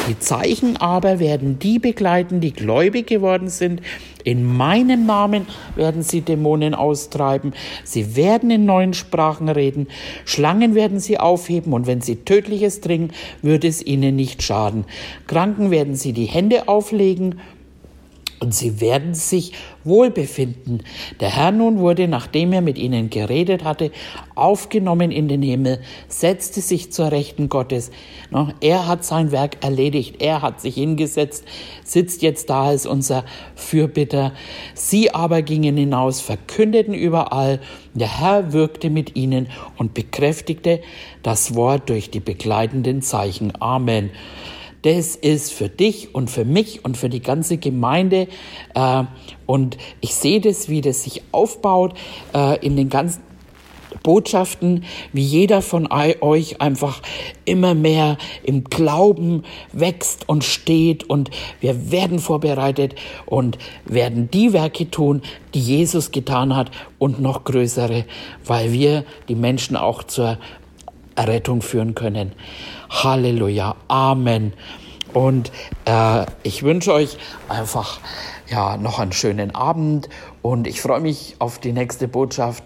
Die 0.10 0.20
Zeichen 0.20 0.78
aber 0.78 1.20
werden 1.20 1.60
die 1.60 1.80
begleiten, 1.80 2.42
die 2.42 2.52
gläubig 2.52 3.08
geworden 3.08 3.48
sind. 3.48 3.82
In 4.24 4.46
meinem 4.56 5.06
Namen 5.06 5.48
werden 5.76 6.02
sie 6.02 6.22
Dämonen 6.22 6.74
austreiben. 6.74 7.54
Sie 7.84 8.16
werden 8.16 8.52
in 8.52 8.66
neuen 8.66 8.94
Sprachen 8.94 9.50
reden. 9.50 9.88
Schlangen 10.26 10.76
werden 10.76 11.00
sie 11.00 11.20
aufheben 11.20 11.74
und 11.74 11.88
wenn 11.88 12.02
sie 12.02 12.18
Tödliches 12.18 12.82
trinken, 12.82 13.14
wird 13.42 13.64
es 13.64 13.86
ihnen 13.86 14.16
nicht 14.16 14.44
schaden. 14.44 14.86
Kranken 15.28 15.72
werden 15.72 15.96
sie 15.96 16.14
die 16.14 16.26
Hände 16.26 16.68
auflegen 16.68 17.40
und 18.44 18.54
sie 18.54 18.82
werden 18.82 19.14
sich 19.14 19.54
wohlbefinden. 19.86 20.84
Der 21.22 21.34
Herr 21.34 21.54
nun 21.54 21.80
wurde, 21.80 22.10
nachdem 22.10 22.52
er 22.52 22.62
mit 22.62 22.78
ihnen 22.78 23.10
geredet 23.10 23.64
hatte, 23.64 23.92
aufgenommen 24.36 25.12
in 25.12 25.30
den 25.30 25.42
Himmel, 25.42 25.80
setzte 26.10 26.60
sich 26.60 26.92
zur 26.92 27.12
Rechten 27.12 27.48
Gottes. 27.48 27.90
Er 28.60 28.86
hat 28.88 29.06
sein 29.06 29.32
Werk 29.32 29.64
erledigt, 29.64 30.22
er 30.22 30.42
hat 30.42 30.60
sich 30.60 30.76
hingesetzt, 30.76 31.46
sitzt 31.86 32.22
jetzt 32.22 32.50
da 32.50 32.66
als 32.66 32.86
unser 32.86 33.24
Fürbitter. 33.56 34.34
Sie 34.74 35.14
aber 35.14 35.42
gingen 35.42 35.78
hinaus, 35.78 36.20
verkündeten 36.20 36.94
überall, 36.94 37.62
der 37.94 38.20
Herr 38.20 38.52
wirkte 38.52 38.90
mit 38.90 39.16
ihnen 39.16 39.48
und 39.78 39.94
bekräftigte 39.94 40.82
das 41.22 41.56
Wort 41.56 41.90
durch 41.90 42.10
die 42.10 42.20
begleitenden 42.20 43.02
Zeichen. 43.02 43.54
Amen 43.62 44.10
das 44.84 45.16
ist 45.16 45.52
für 45.52 45.70
dich 45.70 46.14
und 46.14 46.30
für 46.30 46.46
mich 46.46 46.86
und 46.86 46.98
für 46.98 47.10
die 47.10 47.22
ganze 47.22 47.58
Gemeinde. 47.58 48.28
Äh, 48.76 49.04
und 49.46 49.78
ich 50.02 50.14
sehe 50.14 50.40
das, 50.40 50.70
wie 50.70 50.82
das 50.82 51.04
sich 51.04 51.24
aufbaut 51.32 51.96
äh, 52.34 52.64
in 52.66 52.76
den 52.76 52.90
ganzen 52.90 53.22
Botschaften, 54.02 54.84
wie 55.14 55.22
jeder 55.22 55.62
von 55.62 55.88
euch 55.92 56.62
einfach 56.62 57.02
immer 57.46 57.74
mehr 57.74 58.18
im 58.44 58.66
Glauben 58.66 59.44
wächst 59.72 60.28
und 60.28 60.44
steht 60.44 61.10
und 61.10 61.30
wir 61.62 61.92
werden 61.92 62.20
vorbereitet 62.20 62.96
und 63.26 63.58
werden 63.86 64.30
die 64.32 64.52
Werke 64.52 64.90
tun, 64.90 65.22
die 65.54 65.62
Jesus 65.62 66.12
getan 66.12 66.56
hat 66.56 66.72
und 67.00 67.22
noch 67.22 67.44
größere, 67.44 68.06
weil 68.46 68.74
wir 68.74 69.06
die 69.30 69.36
Menschen 69.36 69.78
auch 69.78 70.04
zur 70.04 70.38
Errettung 71.16 71.62
führen 71.62 71.96
können. 71.96 72.32
Halleluja. 72.94 73.76
Amen. 73.88 74.54
Und 75.14 75.52
äh, 75.86 76.26
ich 76.44 76.64
wünsche 76.64 76.94
euch 76.94 77.18
einfach 77.50 78.00
ja 78.48 78.78
noch 78.78 79.00
einen 79.00 79.12
schönen 79.12 79.54
Abend 79.56 80.10
und 80.42 80.68
ich 80.68 80.82
freue 80.82 81.02
mich 81.02 81.36
auf 81.40 81.60
die 81.60 81.72
nächste 81.74 82.08
Botschaft. 82.08 82.64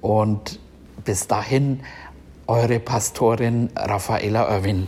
Und 0.00 0.58
bis 1.04 1.26
dahin, 1.26 1.80
eure 2.46 2.78
Pastorin 2.80 3.70
Raffaela 3.76 4.48
Irwin. 4.56 4.86